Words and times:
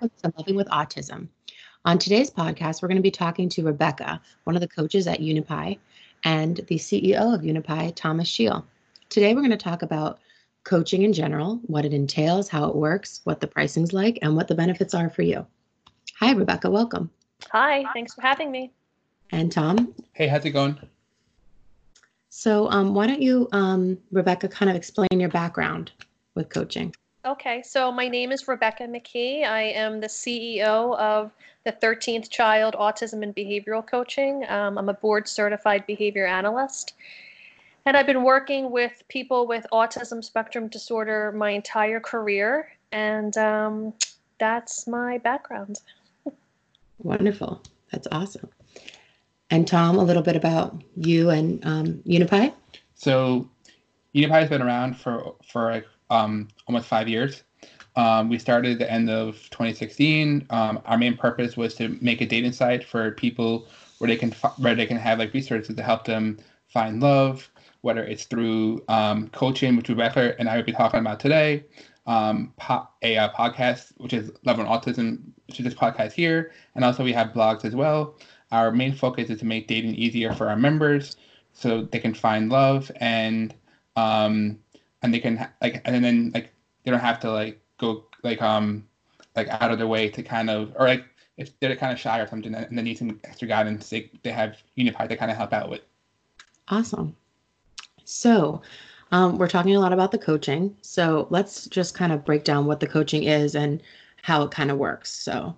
welcome 0.00 0.10
to 0.22 0.32
Loving 0.36 0.56
with 0.56 0.68
Autism. 0.68 1.28
On 1.86 1.96
today's 1.96 2.30
podcast, 2.30 2.82
we're 2.82 2.88
going 2.88 2.96
to 2.96 3.02
be 3.02 3.10
talking 3.10 3.48
to 3.48 3.62
Rebecca, 3.62 4.20
one 4.44 4.54
of 4.54 4.60
the 4.60 4.68
coaches 4.68 5.06
at 5.06 5.20
Unipie, 5.20 5.78
and 6.24 6.56
the 6.68 6.76
CEO 6.76 7.34
of 7.34 7.40
Unipie, 7.40 7.94
Thomas 7.94 8.28
Scheel. 8.28 8.66
Today, 9.08 9.32
we're 9.32 9.40
going 9.40 9.50
to 9.52 9.56
talk 9.56 9.80
about 9.80 10.18
coaching 10.64 11.02
in 11.02 11.14
general, 11.14 11.60
what 11.66 11.86
it 11.86 11.94
entails, 11.94 12.46
how 12.46 12.68
it 12.68 12.76
works, 12.76 13.22
what 13.24 13.40
the 13.40 13.46
pricing's 13.46 13.94
like, 13.94 14.18
and 14.20 14.36
what 14.36 14.48
the 14.48 14.54
benefits 14.54 14.92
are 14.92 15.08
for 15.08 15.22
you. 15.22 15.46
Hi, 16.18 16.32
Rebecca. 16.32 16.70
Welcome. 16.70 17.08
Hi. 17.52 17.84
Thanks 17.94 18.12
for 18.12 18.20
having 18.20 18.50
me. 18.50 18.72
And 19.30 19.50
Tom. 19.50 19.94
Hey, 20.12 20.26
how's 20.26 20.44
it 20.44 20.50
going? 20.50 20.78
So, 22.28 22.68
um, 22.70 22.92
why 22.92 23.06
don't 23.06 23.22
you, 23.22 23.48
um, 23.52 23.96
Rebecca, 24.12 24.48
kind 24.48 24.68
of 24.68 24.76
explain 24.76 25.08
your 25.12 25.30
background 25.30 25.92
with 26.34 26.50
coaching? 26.50 26.94
Okay, 27.26 27.60
so 27.60 27.90
my 27.90 28.06
name 28.06 28.30
is 28.30 28.46
Rebecca 28.46 28.84
McKee. 28.84 29.42
I 29.42 29.62
am 29.62 30.00
the 30.00 30.06
CEO 30.06 30.96
of 30.96 31.32
the 31.64 31.72
13th 31.72 32.30
Child 32.30 32.76
Autism 32.78 33.24
and 33.24 33.34
Behavioral 33.34 33.84
Coaching. 33.84 34.48
Um, 34.48 34.78
I'm 34.78 34.88
a 34.88 34.94
board 34.94 35.26
certified 35.26 35.84
behavior 35.88 36.24
analyst. 36.24 36.94
And 37.84 37.96
I've 37.96 38.06
been 38.06 38.22
working 38.22 38.70
with 38.70 39.02
people 39.08 39.48
with 39.48 39.66
autism 39.72 40.22
spectrum 40.22 40.68
disorder 40.68 41.32
my 41.32 41.50
entire 41.50 41.98
career. 41.98 42.68
And 42.92 43.36
um, 43.36 43.92
that's 44.38 44.86
my 44.86 45.18
background. 45.18 45.80
Wonderful. 46.98 47.60
That's 47.90 48.06
awesome. 48.12 48.48
And 49.50 49.66
Tom, 49.66 49.98
a 49.98 50.04
little 50.04 50.22
bit 50.22 50.36
about 50.36 50.80
you 50.94 51.30
and 51.30 51.66
um, 51.66 51.86
Unipie. 52.06 52.52
So, 52.94 53.50
Unipie 54.14 54.30
has 54.30 54.48
been 54.48 54.62
around 54.62 54.96
for 54.96 55.34
for 55.44 55.82
um, 56.10 56.48
almost 56.66 56.86
five 56.86 57.08
years. 57.08 57.42
Um, 57.96 58.28
we 58.28 58.38
started 58.38 58.72
at 58.72 58.78
the 58.78 58.90
end 58.90 59.08
of 59.08 59.36
2016. 59.50 60.46
Um, 60.50 60.80
our 60.84 60.98
main 60.98 61.16
purpose 61.16 61.56
was 61.56 61.74
to 61.76 61.96
make 62.00 62.20
a 62.20 62.26
dating 62.26 62.52
site 62.52 62.84
for 62.84 63.12
people 63.12 63.66
where 63.98 64.08
they 64.08 64.16
can 64.16 64.32
where 64.58 64.74
they 64.74 64.86
can 64.86 64.98
have 64.98 65.18
like 65.18 65.32
resources 65.32 65.74
to 65.74 65.82
help 65.82 66.04
them 66.04 66.38
find 66.68 67.00
love, 67.00 67.50
whether 67.80 68.04
it's 68.04 68.24
through 68.24 68.82
um, 68.88 69.28
coaching, 69.28 69.76
which 69.76 69.88
Rebecca 69.88 70.34
and 70.38 70.48
I 70.48 70.56
will 70.56 70.62
be 70.62 70.72
talking 70.72 71.00
about 71.00 71.18
today, 71.20 71.64
um, 72.06 72.52
po- 72.58 72.86
a 73.00 73.16
uh, 73.16 73.28
podcast 73.32 73.92
which 73.96 74.12
is 74.12 74.30
Love 74.44 74.58
and 74.58 74.68
Autism, 74.68 75.20
which 75.46 75.58
is 75.58 75.64
this 75.64 75.74
podcast 75.74 76.12
here, 76.12 76.52
and 76.74 76.84
also 76.84 77.02
we 77.02 77.14
have 77.14 77.28
blogs 77.28 77.64
as 77.64 77.74
well. 77.74 78.14
Our 78.52 78.70
main 78.72 78.92
focus 78.92 79.30
is 79.30 79.38
to 79.38 79.46
make 79.46 79.68
dating 79.68 79.94
easier 79.94 80.32
for 80.34 80.50
our 80.50 80.56
members, 80.56 81.16
so 81.54 81.82
they 81.82 81.98
can 81.98 82.12
find 82.12 82.50
love 82.50 82.90
and 82.96 83.54
um, 83.96 84.58
and 85.06 85.14
they 85.14 85.20
can 85.20 85.48
like 85.62 85.80
and 85.84 86.04
then 86.04 86.32
like 86.34 86.52
they 86.82 86.90
don't 86.90 87.00
have 87.00 87.20
to 87.20 87.30
like 87.30 87.60
go 87.78 88.04
like 88.24 88.42
um 88.42 88.84
like 89.36 89.48
out 89.48 89.70
of 89.70 89.78
their 89.78 89.86
way 89.86 90.08
to 90.10 90.22
kind 90.22 90.50
of 90.50 90.72
or 90.76 90.86
like 90.86 91.04
if 91.36 91.58
they're 91.60 91.76
kind 91.76 91.92
of 91.92 91.98
shy 91.98 92.18
or 92.18 92.26
something 92.26 92.54
and 92.54 92.76
they 92.76 92.82
need 92.82 92.98
some 92.98 93.20
extra 93.24 93.46
guidance 93.46 93.88
they, 93.88 94.10
they 94.22 94.32
have 94.32 94.56
unipie 94.76 95.08
to 95.08 95.16
kind 95.16 95.30
of 95.30 95.36
help 95.36 95.52
out 95.52 95.70
with. 95.70 95.82
Awesome. 96.68 97.14
So 98.04 98.62
um, 99.12 99.38
we're 99.38 99.48
talking 99.48 99.76
a 99.76 99.80
lot 99.80 99.92
about 99.92 100.10
the 100.10 100.18
coaching 100.18 100.76
so 100.82 101.28
let's 101.30 101.66
just 101.66 101.94
kind 101.94 102.12
of 102.12 102.24
break 102.24 102.42
down 102.42 102.66
what 102.66 102.80
the 102.80 102.86
coaching 102.86 103.22
is 103.22 103.54
and 103.54 103.82
how 104.22 104.42
it 104.42 104.50
kind 104.50 104.72
of 104.72 104.78
works. 104.78 105.12
So 105.12 105.56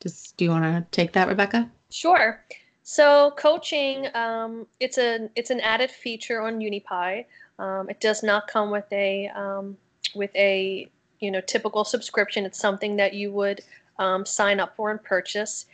just 0.00 0.36
do 0.36 0.44
you 0.44 0.50
want 0.50 0.64
to 0.64 0.86
take 0.96 1.12
that 1.14 1.26
rebecca? 1.26 1.68
Sure. 1.90 2.44
So 2.84 3.32
coaching 3.36 4.06
um, 4.14 4.66
it's 4.78 4.98
a 4.98 5.28
it's 5.34 5.50
an 5.50 5.60
added 5.60 5.90
feature 5.90 6.40
on 6.42 6.60
unipie 6.60 7.24
um, 7.62 7.88
it 7.88 8.00
does 8.00 8.24
not 8.24 8.48
come 8.48 8.70
with 8.70 8.92
a 8.92 9.28
um, 9.28 9.76
with 10.16 10.34
a 10.34 10.88
you 11.20 11.30
know 11.30 11.40
typical 11.40 11.84
subscription. 11.84 12.44
It's 12.44 12.58
something 12.58 12.96
that 12.96 13.14
you 13.14 13.30
would 13.32 13.60
um, 14.00 14.26
sign 14.26 14.58
up 14.58 14.74
for 14.74 14.90
and 14.90 15.02
purchase. 15.02 15.66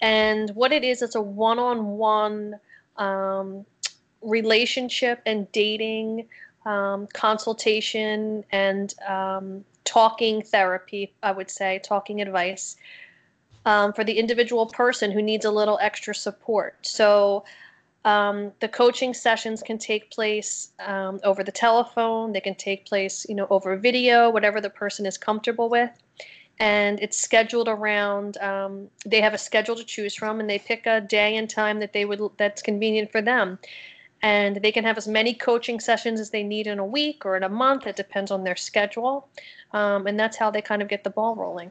And 0.00 0.50
what 0.50 0.72
it 0.72 0.84
is, 0.84 1.02
it's 1.02 1.14
a 1.14 1.20
one-on-one 1.20 2.58
um, 2.96 3.64
relationship 4.22 5.20
and 5.26 5.50
dating 5.52 6.28
um, 6.64 7.08
consultation 7.12 8.44
and 8.50 8.94
um, 9.06 9.64
talking 9.84 10.42
therapy. 10.42 11.12
I 11.22 11.32
would 11.32 11.50
say 11.50 11.78
talking 11.84 12.22
advice. 12.22 12.76
for 13.64 14.04
the 14.04 14.18
individual 14.18 14.66
person 14.66 15.10
who 15.10 15.20
needs 15.20 15.44
a 15.44 15.50
little 15.50 15.78
extra 15.82 16.14
support. 16.14 16.74
So 16.82 17.44
um, 18.04 18.52
the 18.60 18.68
coaching 18.68 19.14
sessions 19.14 19.62
can 19.62 19.78
take 19.78 20.10
place 20.10 20.72
um, 20.78 21.20
over 21.24 21.42
the 21.42 21.52
telephone. 21.52 22.32
They 22.32 22.40
can 22.40 22.54
take 22.54 22.84
place, 22.84 23.24
you 23.28 23.34
know, 23.34 23.46
over 23.48 23.76
video, 23.76 24.28
whatever 24.28 24.60
the 24.60 24.70
person 24.70 25.06
is 25.06 25.16
comfortable 25.16 25.68
with. 25.70 25.90
And 26.60 27.00
it's 27.00 27.18
scheduled 27.18 27.66
around. 27.66 28.36
Um, 28.36 28.88
they 29.04 29.20
have 29.20 29.34
a 29.34 29.38
schedule 29.38 29.74
to 29.74 29.84
choose 29.84 30.14
from, 30.14 30.38
and 30.38 30.48
they 30.48 30.58
pick 30.58 30.86
a 30.86 31.00
day 31.00 31.36
and 31.36 31.48
time 31.48 31.80
that 31.80 31.92
they 31.92 32.04
would 32.04 32.20
that's 32.36 32.62
convenient 32.62 33.10
for 33.10 33.22
them. 33.22 33.58
And 34.22 34.56
they 34.56 34.70
can 34.70 34.84
have 34.84 34.96
as 34.96 35.08
many 35.08 35.34
coaching 35.34 35.80
sessions 35.80 36.20
as 36.20 36.30
they 36.30 36.42
need 36.42 36.66
in 36.66 36.78
a 36.78 36.84
week 36.84 37.26
or 37.26 37.36
in 37.36 37.42
a 37.42 37.48
month. 37.48 37.86
It 37.86 37.96
depends 37.96 38.30
on 38.30 38.44
their 38.44 38.56
schedule, 38.56 39.28
um, 39.72 40.06
and 40.06 40.18
that's 40.18 40.36
how 40.36 40.50
they 40.50 40.62
kind 40.62 40.80
of 40.80 40.88
get 40.88 41.04
the 41.04 41.10
ball 41.10 41.34
rolling. 41.34 41.70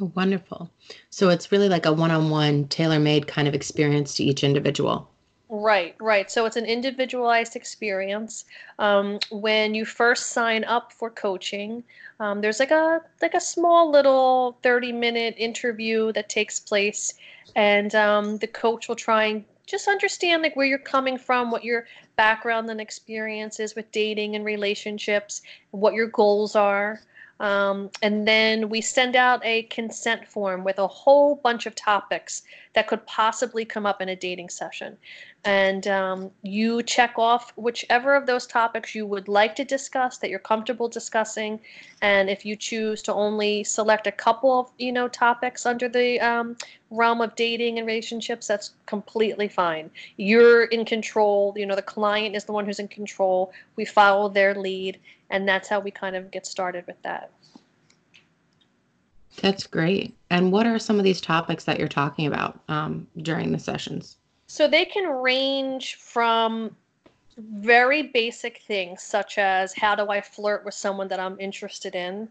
Oh, 0.00 0.12
wonderful. 0.14 0.70
So 1.10 1.28
it's 1.28 1.50
really 1.50 1.68
like 1.68 1.84
a 1.84 1.92
one-on-one, 1.92 2.68
tailor-made 2.68 3.26
kind 3.26 3.48
of 3.48 3.54
experience 3.54 4.14
to 4.16 4.24
each 4.24 4.44
individual. 4.44 5.10
Right, 5.52 5.96
right. 5.98 6.30
So 6.30 6.46
it's 6.46 6.56
an 6.56 6.64
individualized 6.64 7.56
experience. 7.56 8.44
Um, 8.78 9.18
when 9.32 9.74
you 9.74 9.84
first 9.84 10.28
sign 10.28 10.62
up 10.62 10.92
for 10.92 11.10
coaching, 11.10 11.82
um, 12.20 12.40
there's 12.40 12.60
like 12.60 12.70
a 12.70 13.00
like 13.20 13.34
a 13.34 13.40
small 13.40 13.90
little 13.90 14.58
30 14.62 14.92
minute 14.92 15.34
interview 15.36 16.12
that 16.12 16.28
takes 16.28 16.60
place, 16.60 17.14
and 17.56 17.92
um, 17.96 18.36
the 18.38 18.46
coach 18.46 18.88
will 18.88 18.94
try 18.94 19.24
and 19.24 19.44
just 19.66 19.88
understand 19.88 20.42
like 20.42 20.54
where 20.54 20.66
you're 20.66 20.78
coming 20.78 21.18
from, 21.18 21.50
what 21.50 21.64
your 21.64 21.86
background 22.14 22.70
and 22.70 22.80
experience 22.80 23.58
is 23.58 23.74
with 23.74 23.90
dating 23.90 24.36
and 24.36 24.44
relationships, 24.44 25.42
what 25.72 25.94
your 25.94 26.06
goals 26.06 26.54
are. 26.54 27.00
Um, 27.40 27.90
and 28.02 28.28
then 28.28 28.68
we 28.68 28.82
send 28.82 29.16
out 29.16 29.40
a 29.44 29.62
consent 29.64 30.28
form 30.28 30.62
with 30.62 30.78
a 30.78 30.86
whole 30.86 31.36
bunch 31.36 31.64
of 31.64 31.74
topics 31.74 32.42
that 32.72 32.86
could 32.86 33.04
possibly 33.06 33.64
come 33.64 33.84
up 33.84 34.00
in 34.00 34.08
a 34.08 34.16
dating 34.16 34.48
session. 34.48 34.96
And 35.44 35.86
um, 35.88 36.30
you 36.42 36.82
check 36.82 37.18
off 37.18 37.52
whichever 37.56 38.14
of 38.14 38.26
those 38.26 38.46
topics 38.46 38.94
you 38.94 39.06
would 39.06 39.26
like 39.26 39.56
to 39.56 39.64
discuss 39.64 40.18
that 40.18 40.30
you're 40.30 40.38
comfortable 40.38 40.88
discussing. 40.88 41.60
And 42.02 42.30
if 42.30 42.44
you 42.44 42.54
choose 42.54 43.02
to 43.02 43.14
only 43.14 43.64
select 43.64 44.06
a 44.06 44.12
couple 44.12 44.60
of 44.60 44.70
you 44.78 44.92
know 44.92 45.08
topics 45.08 45.66
under 45.66 45.88
the 45.88 46.20
um, 46.20 46.56
realm 46.90 47.20
of 47.20 47.34
dating 47.34 47.78
and 47.78 47.86
relationships, 47.86 48.46
that's 48.46 48.74
completely 48.86 49.48
fine. 49.48 49.90
You're 50.16 50.64
in 50.64 50.84
control. 50.84 51.54
You 51.56 51.66
know 51.66 51.76
the 51.76 51.82
client 51.82 52.36
is 52.36 52.44
the 52.44 52.52
one 52.52 52.66
who's 52.66 52.78
in 52.78 52.88
control. 52.88 53.52
We 53.76 53.84
follow 53.84 54.28
their 54.28 54.54
lead, 54.54 55.00
and 55.30 55.48
that's 55.48 55.68
how 55.68 55.80
we 55.80 55.90
kind 55.90 56.14
of 56.14 56.30
get 56.30 56.46
started 56.46 56.86
with 56.86 57.00
that. 57.02 57.30
That's 59.36 59.66
great. 59.66 60.14
And 60.30 60.52
what 60.52 60.66
are 60.66 60.78
some 60.78 60.98
of 60.98 61.04
these 61.04 61.20
topics 61.20 61.64
that 61.64 61.78
you're 61.78 61.88
talking 61.88 62.26
about 62.26 62.60
um, 62.68 63.06
during 63.18 63.52
the 63.52 63.58
sessions? 63.58 64.16
So 64.46 64.66
they 64.66 64.84
can 64.84 65.08
range 65.08 65.94
from 65.96 66.74
very 67.38 68.02
basic 68.02 68.60
things 68.62 69.02
such 69.02 69.38
as 69.38 69.72
how 69.72 69.94
do 69.94 70.08
I 70.08 70.20
flirt 70.20 70.64
with 70.64 70.74
someone 70.74 71.08
that 71.08 71.20
I'm 71.20 71.38
interested 71.40 71.94
in? 71.94 72.28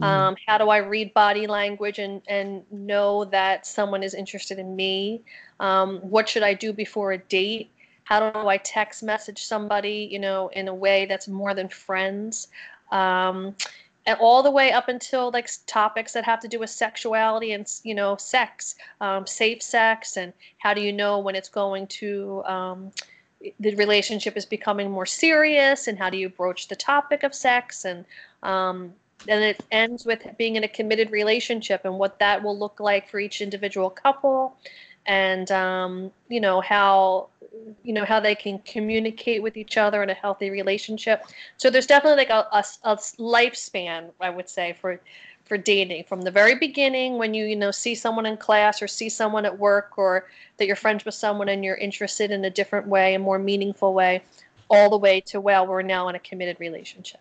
Mm. 0.00 0.04
Um, 0.04 0.36
how 0.46 0.58
do 0.58 0.68
I 0.68 0.78
read 0.78 1.12
body 1.14 1.46
language 1.46 1.98
and, 1.98 2.22
and 2.28 2.62
know 2.70 3.24
that 3.26 3.66
someone 3.66 4.02
is 4.02 4.14
interested 4.14 4.58
in 4.58 4.76
me? 4.76 5.22
Um, 5.60 5.98
what 5.98 6.28
should 6.28 6.42
I 6.42 6.54
do 6.54 6.72
before 6.72 7.12
a 7.12 7.18
date? 7.18 7.70
How 8.04 8.30
do 8.30 8.48
I 8.48 8.58
text 8.58 9.02
message 9.02 9.44
somebody, 9.44 10.08
you 10.10 10.18
know, 10.18 10.48
in 10.48 10.68
a 10.68 10.74
way 10.74 11.06
that's 11.06 11.26
more 11.26 11.54
than 11.54 11.68
friends? 11.68 12.48
Um, 12.92 13.56
and 14.06 14.16
all 14.20 14.42
the 14.42 14.50
way 14.50 14.72
up 14.72 14.88
until 14.88 15.30
like 15.32 15.50
topics 15.66 16.12
that 16.12 16.24
have 16.24 16.40
to 16.40 16.48
do 16.48 16.58
with 16.58 16.70
sexuality 16.70 17.52
and 17.52 17.70
you 17.82 17.94
know 17.94 18.16
sex 18.16 18.76
um, 19.00 19.26
safe 19.26 19.62
sex 19.62 20.16
and 20.16 20.32
how 20.58 20.72
do 20.72 20.80
you 20.80 20.92
know 20.92 21.18
when 21.18 21.34
it's 21.34 21.48
going 21.48 21.86
to 21.88 22.42
um, 22.46 22.90
the 23.60 23.74
relationship 23.74 24.36
is 24.36 24.46
becoming 24.46 24.90
more 24.90 25.06
serious 25.06 25.88
and 25.88 25.98
how 25.98 26.08
do 26.08 26.16
you 26.16 26.28
broach 26.28 26.68
the 26.68 26.76
topic 26.76 27.22
of 27.22 27.34
sex 27.34 27.84
and 27.84 28.04
um, 28.42 28.92
then 29.26 29.42
it 29.42 29.62
ends 29.72 30.04
with 30.04 30.26
being 30.38 30.56
in 30.56 30.64
a 30.64 30.68
committed 30.68 31.10
relationship 31.10 31.84
and 31.84 31.98
what 31.98 32.18
that 32.18 32.42
will 32.42 32.58
look 32.58 32.80
like 32.80 33.08
for 33.08 33.18
each 33.18 33.40
individual 33.40 33.90
couple 33.90 34.56
and 35.06 35.50
um, 35.50 36.10
you 36.28 36.40
know 36.40 36.60
how 36.60 37.28
you 37.82 37.92
know 37.92 38.04
how 38.04 38.20
they 38.20 38.34
can 38.34 38.58
communicate 38.60 39.42
with 39.42 39.56
each 39.56 39.76
other 39.76 40.02
in 40.02 40.10
a 40.10 40.14
healthy 40.14 40.50
relationship. 40.50 41.24
So 41.56 41.70
there's 41.70 41.86
definitely 41.86 42.18
like 42.18 42.30
a, 42.30 42.46
a, 42.52 42.64
a, 42.84 42.96
lifespan 42.96 44.10
i 44.20 44.30
would 44.30 44.48
say 44.48 44.74
for 44.80 45.00
for 45.44 45.56
dating. 45.56 46.04
From 46.04 46.22
the 46.22 46.30
very 46.30 46.56
beginning 46.56 47.18
when 47.18 47.32
you 47.34 47.44
you 47.44 47.56
know 47.56 47.70
see 47.70 47.94
someone 47.94 48.26
in 48.26 48.36
class 48.36 48.82
or 48.82 48.88
see 48.88 49.08
someone 49.08 49.46
at 49.46 49.58
work 49.58 49.96
or 49.96 50.26
that 50.56 50.66
you're 50.66 50.76
friends 50.76 51.04
with 51.04 51.14
someone 51.14 51.48
and 51.48 51.64
you're 51.64 51.76
interested 51.76 52.30
in 52.30 52.44
a 52.44 52.50
different 52.50 52.86
way 52.86 53.14
a 53.14 53.18
more 53.18 53.38
meaningful 53.38 53.94
way 53.94 54.22
all 54.68 54.90
the 54.90 54.98
way 54.98 55.20
to 55.20 55.40
well 55.40 55.66
we're 55.66 55.82
now 55.82 56.08
in 56.08 56.16
a 56.16 56.18
committed 56.18 56.58
relationship 56.58 57.20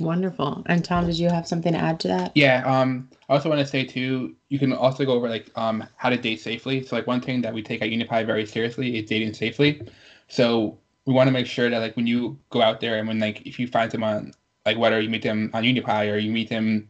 Wonderful. 0.00 0.62
And 0.66 0.84
Tom, 0.84 1.06
did 1.06 1.18
you 1.18 1.28
have 1.28 1.46
something 1.46 1.72
to 1.72 1.78
add 1.78 2.00
to 2.00 2.08
that? 2.08 2.32
Yeah. 2.34 2.62
Um, 2.64 3.08
I 3.28 3.34
also 3.34 3.48
want 3.48 3.60
to 3.60 3.66
say 3.66 3.84
too, 3.84 4.36
you 4.48 4.58
can 4.58 4.72
also 4.72 5.04
go 5.04 5.12
over 5.12 5.28
like 5.28 5.50
um 5.56 5.84
how 5.96 6.08
to 6.10 6.16
date 6.16 6.40
safely. 6.40 6.82
So 6.84 6.96
like 6.96 7.06
one 7.06 7.20
thing 7.20 7.40
that 7.42 7.52
we 7.54 7.62
take 7.62 7.82
at 7.82 7.88
Unipie 7.90 8.26
very 8.26 8.46
seriously 8.46 8.96
is 8.98 9.08
dating 9.08 9.34
safely. 9.34 9.82
So 10.28 10.78
we 11.06 11.14
want 11.14 11.28
to 11.28 11.32
make 11.32 11.46
sure 11.46 11.70
that 11.70 11.78
like 11.78 11.96
when 11.96 12.06
you 12.06 12.38
go 12.50 12.62
out 12.62 12.80
there 12.80 12.98
and 12.98 13.08
when 13.08 13.18
like 13.18 13.46
if 13.46 13.58
you 13.58 13.66
find 13.66 13.90
someone 13.90 14.32
like 14.66 14.78
whether 14.78 15.00
you 15.00 15.08
meet 15.08 15.22
them 15.22 15.50
on 15.54 15.64
Unipie 15.64 16.12
or 16.12 16.18
you 16.18 16.30
meet 16.30 16.48
them 16.48 16.88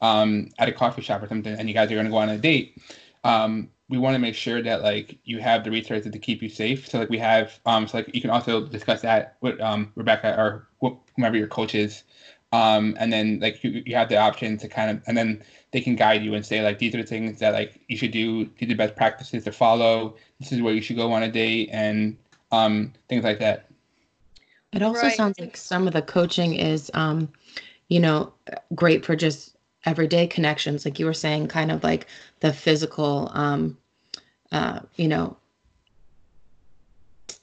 um 0.00 0.48
at 0.58 0.68
a 0.68 0.72
coffee 0.72 1.02
shop 1.02 1.22
or 1.22 1.28
something 1.28 1.54
and 1.58 1.68
you 1.68 1.74
guys 1.74 1.90
are 1.90 1.94
gonna 1.96 2.10
go 2.10 2.16
on 2.18 2.28
a 2.28 2.38
date, 2.38 2.76
um, 3.24 3.70
we 3.88 3.98
want 3.98 4.14
to 4.14 4.18
make 4.18 4.34
sure 4.34 4.62
that 4.62 4.82
like 4.82 5.18
you 5.24 5.38
have 5.40 5.64
the 5.64 5.70
resources 5.70 6.10
to 6.12 6.18
keep 6.18 6.42
you 6.42 6.48
safe. 6.48 6.88
So 6.88 6.98
like 6.98 7.10
we 7.10 7.18
have 7.18 7.58
um 7.66 7.86
so 7.86 7.98
like 7.98 8.14
you 8.14 8.20
can 8.20 8.30
also 8.30 8.66
discuss 8.66 9.02
that 9.02 9.36
with 9.40 9.60
um 9.60 9.92
Rebecca 9.96 10.36
or 10.38 10.68
wh- 10.82 10.96
whomever 11.16 11.36
your 11.36 11.48
coach 11.48 11.74
is 11.74 12.04
um, 12.52 12.96
and 12.98 13.12
then 13.12 13.38
like 13.40 13.62
you, 13.64 13.82
you 13.86 13.94
have 13.96 14.08
the 14.08 14.16
option 14.16 14.56
to 14.58 14.68
kind 14.68 14.90
of 14.90 15.02
and 15.06 15.16
then 15.16 15.42
they 15.72 15.80
can 15.80 15.94
guide 15.96 16.22
you 16.22 16.34
and 16.34 16.44
say 16.44 16.62
like 16.62 16.78
these 16.78 16.94
are 16.94 16.98
the 16.98 17.04
things 17.04 17.38
that 17.40 17.52
like 17.54 17.80
you 17.88 17.96
should 17.96 18.10
do. 18.12 18.44
These 18.58 18.62
are 18.62 18.66
the 18.66 18.74
best 18.74 18.96
practices 18.96 19.44
to 19.44 19.52
follow. 19.52 20.16
This 20.40 20.52
is 20.52 20.62
where 20.62 20.74
you 20.74 20.80
should 20.80 20.96
go 20.96 21.12
on 21.12 21.22
a 21.22 21.30
date 21.30 21.70
and 21.72 22.16
um, 22.52 22.92
things 23.08 23.24
like 23.24 23.38
that. 23.40 23.70
It 24.72 24.82
also 24.82 25.08
Right. 25.08 25.10
sounds 25.10 25.38
like 25.38 25.56
some 25.56 25.86
of 25.86 25.92
the 25.92 26.02
coaching 26.02 26.54
is 26.54 26.90
um 26.94 27.28
you 27.88 28.00
know 28.00 28.32
great 28.74 29.04
for 29.04 29.16
just 29.16 29.56
everyday 29.86 30.26
connections 30.26 30.84
like 30.84 30.98
you 30.98 31.06
were 31.06 31.14
saying 31.14 31.48
kind 31.48 31.70
of 31.72 31.82
like 31.84 32.06
the 32.40 32.52
physical 32.52 33.30
um 33.34 33.78
uh 34.52 34.80
you 34.96 35.08
know 35.08 35.36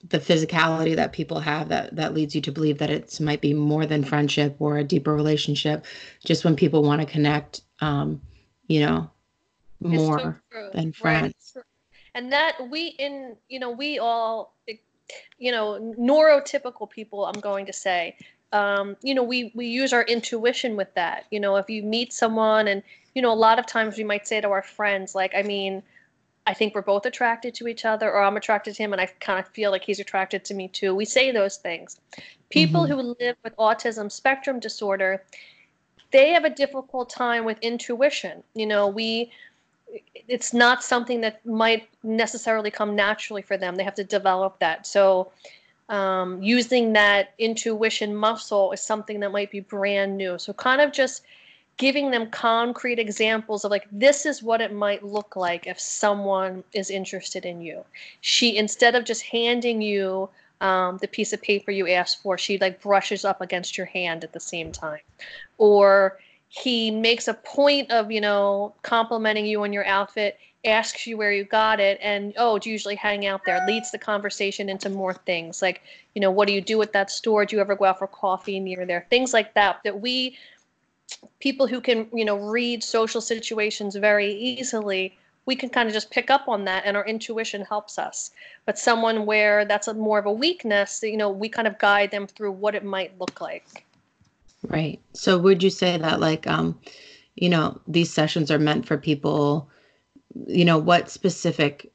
the 0.10 0.20
physicality 0.20 0.96
that 0.96 1.12
people 1.12 1.40
have 1.40 1.70
that 1.70 1.96
that 1.96 2.14
leads 2.14 2.36
you 2.36 2.42
to 2.42 2.52
believe 2.52 2.78
that 2.78 2.90
it's 2.90 3.20
might 3.20 3.42
be 3.42 3.54
more 3.54 3.86
than 3.86 4.04
friendship 4.04 4.56
or 4.60 4.78
a 4.78 4.84
deeper 4.84 5.16
relationship 5.16 5.86
just 6.24 6.46
when 6.46 6.56
people 6.56 6.84
want 6.84 7.02
to 7.02 7.08
connect 7.08 7.62
um 7.82 8.22
you 8.68 8.80
know 8.80 9.10
so 9.82 9.90
more 9.90 10.42
true, 10.52 10.70
than 10.74 10.86
right? 10.86 10.96
friends. 10.96 11.58
And 12.14 12.32
that 12.32 12.58
we 12.70 12.88
in 13.00 13.36
you 13.50 13.60
know 13.60 13.72
we 13.72 14.00
all 14.00 14.56
you 15.38 15.52
know 15.52 15.94
neurotypical 16.00 16.90
people 16.90 17.26
I'm 17.26 17.40
going 17.40 17.66
to 17.66 17.74
say 17.74 18.16
um, 18.54 18.96
you 19.02 19.14
know 19.14 19.24
we 19.24 19.52
we 19.56 19.68
use 19.68 19.94
our 19.94 20.04
intuition 20.04 20.76
with 20.76 20.94
that 20.96 21.26
you 21.32 21.40
know 21.40 21.56
if 21.58 21.70
you 21.70 21.84
meet 21.84 22.14
someone 22.14 22.68
and 22.68 22.82
you 23.14 23.22
know 23.22 23.32
a 23.32 23.36
lot 23.36 23.60
of 23.60 23.66
times 23.66 23.98
we 23.98 24.04
might 24.04 24.28
say 24.28 24.42
to 24.42 24.50
our 24.50 24.62
friends 24.62 25.16
like 25.16 25.34
I 25.36 25.44
mean 25.44 25.84
I 26.48 26.54
think 26.54 26.74
we're 26.74 26.82
both 26.82 27.06
attracted 27.06 27.54
to 27.56 27.68
each 27.68 27.84
other 27.86 28.10
or 28.12 28.22
I'm 28.24 28.38
attracted 28.38 28.74
to 28.76 28.84
him 28.84 28.94
and 28.94 29.02
I 29.02 29.08
kind 29.20 29.38
of 29.40 29.48
feel 29.50 29.70
like 29.70 29.84
he's 29.84 30.00
attracted 30.00 30.46
to 30.46 30.54
me 30.54 30.70
too 30.70 30.96
we 30.96 31.06
say 31.06 31.32
those 31.32 31.58
things 31.58 32.00
people 32.50 32.86
Mhm. 32.86 32.88
who 32.90 33.16
live 33.20 33.36
with 33.44 33.56
autism 33.58 34.12
spectrum 34.12 34.60
disorder 34.60 35.24
they 36.12 36.30
have 36.32 36.46
a 36.46 36.50
difficult 36.50 37.10
time 37.10 37.44
with 37.44 37.60
intuition 37.60 38.44
you 38.56 38.66
know 38.66 38.88
we 38.88 39.30
it's 40.28 40.54
not 40.54 40.84
something 40.84 41.22
that 41.22 41.46
might 41.46 41.88
necessarily 42.04 42.72
come 42.72 42.96
naturally 42.96 43.42
for 43.42 43.58
them. 43.58 43.76
They 43.76 43.84
have 43.84 43.96
to 43.96 44.04
develop 44.04 44.60
that. 44.60 44.86
So, 44.86 45.32
um, 45.90 46.42
using 46.44 46.94
that 46.94 47.34
intuition 47.40 48.14
muscle 48.14 48.72
is 48.74 48.82
something 48.82 49.22
that 49.22 49.32
might 49.32 49.50
be 49.50 49.62
brand 49.62 50.18
new. 50.18 50.38
So, 50.38 50.52
kind 50.54 50.82
of 50.82 50.92
just 50.92 51.24
giving 51.78 52.12
them 52.12 52.30
concrete 52.30 53.00
examples 53.00 53.64
of 53.64 53.72
like, 53.72 53.88
this 53.92 54.26
is 54.26 54.44
what 54.44 54.62
it 54.62 54.74
might 54.74 55.04
look 55.04 55.36
like 55.36 55.68
if 55.68 55.80
someone 55.80 56.64
is 56.74 56.90
interested 56.90 57.46
in 57.46 57.62
you. 57.62 57.86
She, 58.22 58.58
instead 58.58 58.96
of 58.96 59.06
just 59.06 59.22
handing 59.22 59.82
you 59.82 60.30
um, 60.60 60.98
the 60.98 61.08
piece 61.08 61.34
of 61.34 61.42
paper 61.42 61.72
you 61.72 61.88
asked 61.88 62.22
for, 62.22 62.38
she 62.38 62.58
like 62.58 62.82
brushes 62.82 63.24
up 63.24 63.42
against 63.42 63.78
your 63.78 63.86
hand 63.86 64.24
at 64.24 64.34
the 64.34 64.40
same 64.40 64.72
time. 64.72 65.02
Or, 65.58 66.18
he 66.50 66.92
makes 66.92 67.28
a 67.28 67.34
point 67.34 67.92
of 67.92 68.12
you 68.12 68.22
know 68.22 68.74
complimenting 68.82 69.46
you 69.46 69.62
on 69.64 69.74
your 69.74 69.86
outfit 69.86 70.40
asks 70.66 71.06
you 71.06 71.18
where 71.18 71.32
you 71.32 71.44
got 71.44 71.80
it 71.80 72.00
and 72.02 72.34
oh 72.38 72.58
do 72.58 72.70
you 72.70 72.74
usually 72.74 72.96
hang 72.96 73.26
out 73.26 73.42
there 73.46 73.64
leads 73.68 73.92
the 73.92 73.98
conversation 73.98 74.70
into 74.70 74.90
more 74.90 75.14
things 75.14 75.62
like 75.62 75.82
you 76.16 76.22
know 76.22 76.32
what 76.32 76.48
do 76.48 76.54
you 76.54 76.62
do 76.62 76.82
at 76.82 76.94
that 76.94 77.12
store 77.12 77.46
do 77.46 77.56
you 77.56 77.62
ever 77.62 77.76
go 77.76 77.86
out 77.86 78.00
for 78.00 78.08
coffee 78.08 78.60
near 78.60 78.86
there 78.86 79.06
things 79.10 79.34
like 79.34 79.54
that 79.54 79.80
that 79.84 80.02
we 80.02 80.36
people 81.40 81.68
who 81.68 81.82
can 81.82 82.08
you 82.14 82.26
know 82.26 82.38
read 82.38 82.84
social 82.84 83.22
situations 83.22 83.96
very 83.96 84.34
easily 84.34 85.18
we 85.46 85.56
can 85.56 85.70
kind 85.70 85.88
of 85.88 85.94
just 85.94 86.12
pick 86.12 86.30
up 86.30 86.48
on 86.50 86.66
that 86.66 86.84
and 86.86 86.98
our 86.98 87.06
intuition 87.06 87.64
helps 87.64 87.98
us 87.98 88.32
but 88.66 88.78
someone 88.78 89.26
where 89.26 89.66
that's 89.66 89.88
a 89.88 89.94
more 89.94 90.20
of 90.20 90.26
a 90.26 90.32
weakness 90.32 91.00
you 91.04 91.18
know 91.18 91.30
we 91.30 91.48
kind 91.48 91.68
of 91.68 91.78
guide 91.80 92.12
them 92.12 92.28
through 92.28 92.52
what 92.52 92.76
it 92.76 92.84
might 92.84 93.18
look 93.20 93.40
like 93.42 93.86
Right. 94.68 95.00
So 95.14 95.38
would 95.38 95.62
you 95.62 95.70
say 95.70 95.98
that 95.98 96.20
like 96.20 96.48
um 96.48 96.80
you 97.36 97.50
know 97.50 97.80
these 97.88 98.12
sessions 98.12 98.52
are 98.52 98.60
meant 98.60 98.86
for 98.86 98.98
people 98.98 99.70
you 100.48 100.66
know 100.66 100.78
what 100.78 101.10
specific 101.10 101.92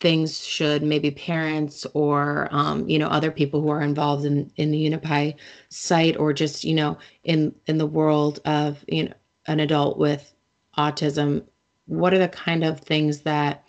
things 0.00 0.44
should 0.44 0.82
maybe 0.82 1.10
parents 1.10 1.86
or 1.94 2.48
um 2.50 2.88
you 2.88 2.98
know 2.98 3.08
other 3.08 3.30
people 3.30 3.60
who 3.60 3.68
are 3.68 3.82
involved 3.82 4.24
in 4.24 4.50
in 4.56 4.70
the 4.70 4.90
Unipie 4.90 5.34
site 5.68 6.16
or 6.16 6.32
just 6.32 6.64
you 6.64 6.74
know 6.74 6.98
in 7.24 7.54
in 7.66 7.78
the 7.78 7.86
world 7.86 8.40
of 8.44 8.84
you 8.88 9.04
know 9.04 9.12
an 9.46 9.60
adult 9.60 9.98
with 9.98 10.32
autism 10.78 11.44
what 11.86 12.14
are 12.14 12.18
the 12.18 12.28
kind 12.28 12.64
of 12.64 12.80
things 12.80 13.20
that 13.20 13.64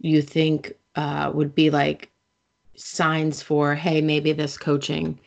you 0.00 0.22
think 0.22 0.72
uh 0.96 1.30
would 1.34 1.54
be 1.54 1.70
like 1.70 2.10
signs 2.74 3.42
for 3.42 3.74
hey 3.74 4.00
maybe 4.00 4.32
this 4.32 4.56
coaching 4.56 5.18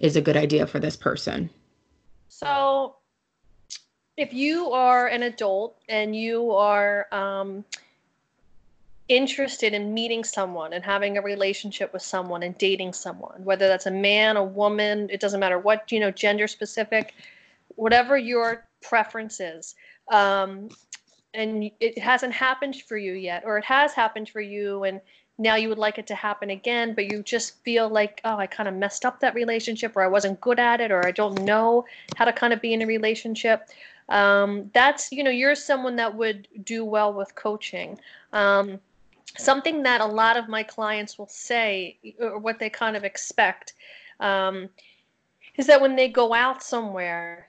is 0.00 0.16
a 0.16 0.20
good 0.20 0.36
idea 0.36 0.66
for 0.66 0.80
this 0.80 0.96
person? 0.96 1.48
So, 2.28 2.96
if 4.16 4.32
you 4.32 4.70
are 4.72 5.06
an 5.06 5.22
adult 5.22 5.78
and 5.88 6.16
you 6.16 6.50
are 6.50 7.06
um, 7.12 7.64
interested 9.10 9.74
in 9.74 9.92
meeting 9.92 10.22
someone 10.22 10.72
and 10.72 10.84
having 10.84 11.18
a 11.18 11.22
relationship 11.22 11.92
with 11.92 12.00
someone 12.00 12.44
and 12.44 12.56
dating 12.58 12.92
someone, 12.92 13.44
whether 13.44 13.66
that's 13.66 13.86
a 13.86 13.90
man, 13.90 14.36
a 14.36 14.44
woman, 14.44 15.08
it 15.10 15.20
doesn't 15.20 15.40
matter 15.40 15.58
what, 15.58 15.90
you 15.90 15.98
know, 15.98 16.12
gender 16.12 16.46
specific, 16.46 17.12
whatever 17.74 18.16
your 18.16 18.68
preference 18.82 19.40
is, 19.40 19.74
um, 20.12 20.68
and 21.34 21.72
it 21.80 21.98
hasn't 21.98 22.32
happened 22.32 22.76
for 22.88 22.96
you 22.96 23.14
yet, 23.14 23.42
or 23.44 23.58
it 23.58 23.64
has 23.64 23.92
happened 23.92 24.28
for 24.28 24.40
you 24.40 24.84
and 24.84 25.00
now 25.38 25.56
you 25.56 25.68
would 25.68 25.78
like 25.78 25.98
it 25.98 26.06
to 26.06 26.14
happen 26.14 26.50
again, 26.50 26.94
but 26.94 27.10
you 27.10 27.22
just 27.22 27.64
feel 27.64 27.88
like, 27.88 28.20
oh, 28.24 28.36
I 28.36 28.46
kind 28.46 28.68
of 28.68 28.74
messed 28.74 29.04
up 29.04 29.20
that 29.20 29.34
relationship, 29.34 29.96
or 29.96 30.02
I 30.02 30.06
wasn't 30.06 30.40
good 30.40 30.60
at 30.60 30.80
it, 30.80 30.92
or 30.92 31.04
I 31.04 31.10
don't 31.10 31.42
know 31.44 31.84
how 32.16 32.26
to 32.26 32.32
kind 32.32 32.52
of 32.52 32.60
be 32.60 32.74
in 32.74 32.82
a 32.82 32.86
relationship. 32.86 33.66
Um, 34.10 34.70
that's, 34.74 35.10
you 35.10 35.24
know, 35.24 35.30
you're 35.30 35.54
someone 35.54 35.96
that 35.96 36.14
would 36.14 36.46
do 36.62 36.84
well 36.84 37.14
with 37.14 37.34
coaching. 37.36 37.98
Um, 38.34 38.80
something 39.38 39.82
that 39.82 40.00
a 40.00 40.06
lot 40.06 40.36
of 40.36 40.48
my 40.48 40.62
clients 40.62 41.18
will 41.18 41.28
say, 41.28 41.98
or 42.20 42.38
what 42.38 42.58
they 42.58 42.70
kind 42.70 42.96
of 42.96 43.04
expect, 43.04 43.74
um, 44.20 44.68
is 45.56 45.66
that 45.66 45.80
when 45.80 45.96
they 45.96 46.08
go 46.08 46.32
out 46.34 46.62
somewhere, 46.62 47.48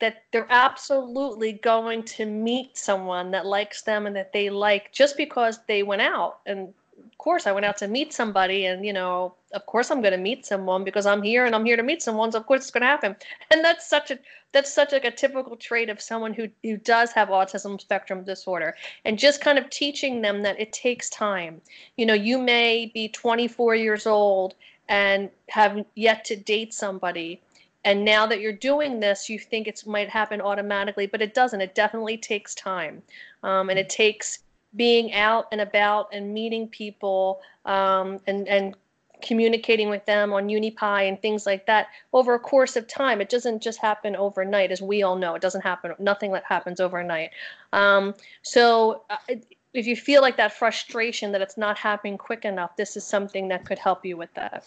that 0.00 0.24
they're 0.32 0.50
absolutely 0.50 1.52
going 1.52 2.02
to 2.02 2.26
meet 2.26 2.76
someone 2.76 3.30
that 3.30 3.46
likes 3.46 3.82
them 3.82 4.06
and 4.06 4.16
that 4.16 4.32
they 4.32 4.50
like 4.50 4.90
just 4.92 5.16
because 5.16 5.60
they 5.68 5.84
went 5.84 6.02
out 6.02 6.40
and 6.44 6.74
of 7.04 7.18
course 7.18 7.46
I 7.46 7.52
went 7.52 7.66
out 7.66 7.76
to 7.78 7.88
meet 7.88 8.12
somebody 8.12 8.66
and 8.66 8.84
you 8.84 8.92
know 8.92 9.34
of 9.52 9.66
course 9.66 9.90
I'm 9.90 10.00
going 10.00 10.12
to 10.12 10.18
meet 10.18 10.46
someone 10.46 10.84
because 10.84 11.06
I'm 11.06 11.22
here 11.22 11.46
and 11.46 11.54
I'm 11.54 11.64
here 11.64 11.76
to 11.76 11.82
meet 11.82 12.02
someone 12.02 12.32
so 12.32 12.38
of 12.38 12.46
course 12.46 12.62
it's 12.62 12.70
going 12.70 12.82
to 12.82 12.86
happen. 12.86 13.16
And 13.50 13.64
that's 13.64 13.88
such 13.88 14.10
a 14.10 14.18
that's 14.52 14.72
such 14.72 14.92
like 14.92 15.04
a 15.04 15.10
typical 15.10 15.56
trait 15.56 15.88
of 15.88 16.00
someone 16.00 16.32
who 16.34 16.48
who 16.62 16.76
does 16.76 17.12
have 17.12 17.28
autism 17.28 17.80
spectrum 17.80 18.24
disorder 18.24 18.74
and 19.04 19.18
just 19.18 19.40
kind 19.40 19.58
of 19.58 19.70
teaching 19.70 20.22
them 20.22 20.42
that 20.42 20.60
it 20.60 20.72
takes 20.72 21.10
time. 21.10 21.60
You 21.96 22.06
know 22.06 22.14
you 22.14 22.38
may 22.38 22.90
be 22.92 23.08
24 23.08 23.74
years 23.74 24.06
old 24.06 24.54
and 24.88 25.30
have 25.48 25.84
yet 25.94 26.24
to 26.26 26.36
date 26.36 26.74
somebody 26.74 27.40
and 27.84 28.04
now 28.04 28.26
that 28.26 28.40
you're 28.40 28.52
doing 28.52 29.00
this 29.00 29.28
you 29.28 29.38
think 29.38 29.66
it 29.66 29.82
might 29.86 30.08
happen 30.08 30.40
automatically 30.40 31.06
but 31.06 31.22
it 31.22 31.34
doesn't. 31.34 31.60
It 31.60 31.74
definitely 31.74 32.16
takes 32.16 32.54
time 32.54 33.02
um, 33.42 33.70
and 33.70 33.78
it 33.78 33.88
takes 33.88 34.40
being 34.76 35.12
out 35.12 35.46
and 35.52 35.60
about 35.60 36.08
and 36.12 36.32
meeting 36.32 36.68
people 36.68 37.40
um, 37.64 38.20
and 38.26 38.48
and 38.48 38.74
communicating 39.22 39.88
with 39.88 40.04
them 40.04 40.32
on 40.32 40.48
Unipie 40.48 41.08
and 41.08 41.20
things 41.22 41.46
like 41.46 41.64
that 41.66 41.86
over 42.12 42.34
a 42.34 42.40
course 42.40 42.74
of 42.76 42.88
time. 42.88 43.20
It 43.20 43.28
doesn't 43.28 43.62
just 43.62 43.78
happen 43.78 44.16
overnight, 44.16 44.72
as 44.72 44.82
we 44.82 45.04
all 45.04 45.14
know. 45.16 45.34
It 45.36 45.42
doesn't 45.42 45.60
happen. 45.60 45.94
Nothing 46.00 46.32
that 46.32 46.44
happens 46.44 46.80
overnight. 46.80 47.30
Um, 47.72 48.14
so. 48.42 49.04
Uh, 49.10 49.36
if 49.74 49.86
you 49.86 49.96
feel 49.96 50.20
like 50.20 50.36
that 50.36 50.52
frustration 50.52 51.32
that 51.32 51.40
it's 51.40 51.56
not 51.56 51.78
happening 51.78 52.18
quick 52.18 52.44
enough, 52.44 52.76
this 52.76 52.96
is 52.96 53.04
something 53.04 53.48
that 53.48 53.64
could 53.64 53.78
help 53.78 54.04
you 54.04 54.16
with 54.18 54.32
that. 54.34 54.64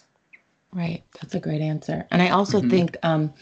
Right. 0.74 1.04
That's 1.22 1.36
a 1.36 1.40
great 1.40 1.62
answer. 1.62 2.06
And 2.12 2.22
I 2.22 2.30
also 2.30 2.62
Mhm. 2.62 2.70
think 2.70 2.98
um 3.04 3.34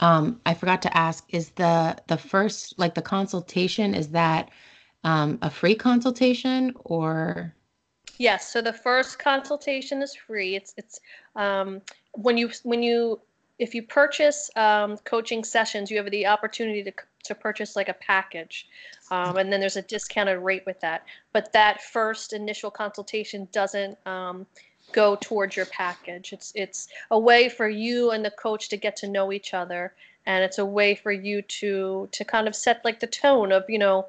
um 0.00 0.40
I 0.46 0.54
forgot 0.54 0.82
to 0.82 0.96
ask 0.96 1.24
is 1.30 1.50
the 1.50 1.96
the 2.06 2.16
first 2.16 2.78
like 2.78 2.94
the 2.94 3.02
consultation 3.02 3.94
is 3.94 4.08
that 4.10 4.50
um 5.04 5.38
a 5.42 5.50
free 5.50 5.74
consultation 5.74 6.72
or 6.84 7.54
Yes, 8.18 8.52
so 8.52 8.60
the 8.60 8.72
first 8.72 9.18
consultation 9.20 10.02
is 10.02 10.14
free. 10.14 10.56
It's 10.56 10.74
it's 10.76 11.00
um, 11.36 11.80
when 12.12 12.36
you 12.36 12.50
when 12.64 12.82
you 12.82 13.20
if 13.60 13.74
you 13.74 13.82
purchase 13.82 14.50
um, 14.56 14.96
coaching 14.98 15.44
sessions, 15.44 15.90
you 15.90 15.96
have 15.98 16.10
the 16.10 16.26
opportunity 16.26 16.82
to 16.82 16.92
to 17.24 17.34
purchase 17.34 17.76
like 17.76 17.88
a 17.88 17.94
package, 17.94 18.66
um, 19.10 19.36
and 19.36 19.52
then 19.52 19.60
there's 19.60 19.76
a 19.76 19.82
discounted 19.82 20.38
rate 20.40 20.64
with 20.66 20.80
that. 20.80 21.04
But 21.32 21.52
that 21.52 21.82
first 21.82 22.32
initial 22.32 22.72
consultation 22.72 23.46
doesn't 23.52 23.96
um, 24.06 24.46
go 24.92 25.16
towards 25.20 25.56
your 25.56 25.66
package. 25.66 26.32
It's 26.32 26.52
it's 26.56 26.88
a 27.12 27.18
way 27.18 27.48
for 27.48 27.68
you 27.68 28.10
and 28.10 28.24
the 28.24 28.32
coach 28.32 28.68
to 28.70 28.76
get 28.76 28.96
to 28.96 29.08
know 29.08 29.32
each 29.32 29.54
other, 29.54 29.94
and 30.26 30.42
it's 30.42 30.58
a 30.58 30.66
way 30.66 30.96
for 30.96 31.12
you 31.12 31.40
to 31.42 32.08
to 32.10 32.24
kind 32.24 32.48
of 32.48 32.56
set 32.56 32.84
like 32.84 32.98
the 32.98 33.06
tone 33.06 33.52
of 33.52 33.64
you 33.68 33.78
know 33.78 34.06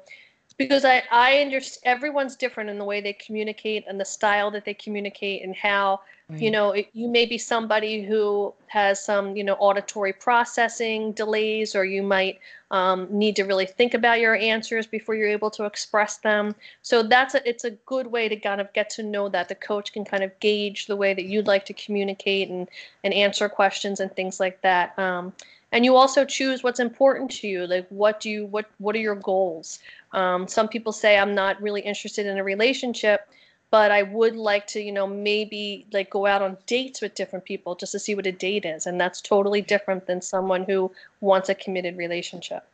because 0.60 0.84
I 0.84 1.02
I 1.10 1.38
understand 1.38 1.96
everyone's 1.96 2.36
different 2.36 2.68
in 2.68 2.76
the 2.76 2.84
way 2.84 3.00
they 3.00 3.14
communicate 3.14 3.86
and 3.88 3.98
the 3.98 4.04
style 4.04 4.50
that 4.50 4.66
they 4.66 4.74
communicate 4.74 5.42
and 5.42 5.56
how 5.56 6.02
right. 6.28 6.38
you 6.38 6.50
know 6.50 6.72
it, 6.72 6.90
you 6.92 7.08
may 7.08 7.24
be 7.24 7.38
somebody 7.38 8.02
who 8.02 8.52
has 8.66 9.02
some 9.02 9.34
you 9.34 9.42
know 9.42 9.54
auditory 9.54 10.12
processing 10.12 11.12
delays 11.12 11.74
or 11.74 11.86
you 11.86 12.02
might 12.02 12.40
um, 12.72 13.08
need 13.10 13.36
to 13.36 13.44
really 13.44 13.64
think 13.64 13.94
about 13.94 14.20
your 14.20 14.36
answers 14.36 14.86
before 14.86 15.14
you're 15.14 15.30
able 15.30 15.50
to 15.50 15.64
express 15.64 16.18
them 16.18 16.54
so 16.82 17.02
that's 17.02 17.34
a, 17.34 17.48
it's 17.48 17.64
a 17.64 17.70
good 17.92 18.08
way 18.08 18.28
to 18.28 18.36
kind 18.36 18.60
of 18.60 18.70
get 18.74 18.90
to 18.90 19.02
know 19.02 19.30
that 19.30 19.48
the 19.48 19.54
coach 19.54 19.94
can 19.94 20.04
kind 20.04 20.22
of 20.22 20.38
gauge 20.40 20.88
the 20.88 20.94
way 20.94 21.14
that 21.14 21.24
you'd 21.24 21.46
like 21.46 21.64
to 21.64 21.72
communicate 21.72 22.50
and 22.50 22.68
and 23.02 23.14
answer 23.14 23.48
questions 23.48 23.98
and 23.98 24.14
things 24.14 24.38
like 24.38 24.60
that 24.60 24.96
um, 24.98 25.32
and 25.72 25.84
you 25.84 25.96
also 25.96 26.24
choose 26.24 26.62
what's 26.62 26.80
important 26.80 27.30
to 27.30 27.46
you 27.46 27.66
like 27.66 27.86
what 27.88 28.20
do 28.20 28.30
you 28.30 28.46
what 28.46 28.66
what 28.78 28.94
are 28.96 29.00
your 29.00 29.14
goals? 29.14 29.78
Um, 30.12 30.48
some 30.48 30.68
people 30.68 30.92
say 30.92 31.18
i'm 31.18 31.34
not 31.34 31.60
really 31.62 31.80
interested 31.80 32.26
in 32.26 32.38
a 32.38 32.44
relationship 32.44 33.28
but 33.70 33.90
i 33.92 34.02
would 34.02 34.34
like 34.34 34.66
to 34.68 34.80
you 34.80 34.92
know 34.92 35.06
maybe 35.06 35.86
like 35.92 36.10
go 36.10 36.26
out 36.26 36.42
on 36.42 36.56
dates 36.66 37.00
with 37.00 37.14
different 37.14 37.44
people 37.44 37.74
just 37.74 37.92
to 37.92 37.98
see 37.98 38.14
what 38.14 38.26
a 38.26 38.32
date 38.32 38.64
is 38.64 38.86
and 38.86 39.00
that's 39.00 39.20
totally 39.20 39.62
different 39.62 40.06
than 40.06 40.20
someone 40.20 40.64
who 40.64 40.90
wants 41.20 41.48
a 41.48 41.54
committed 41.54 41.96
relationship. 41.96 42.66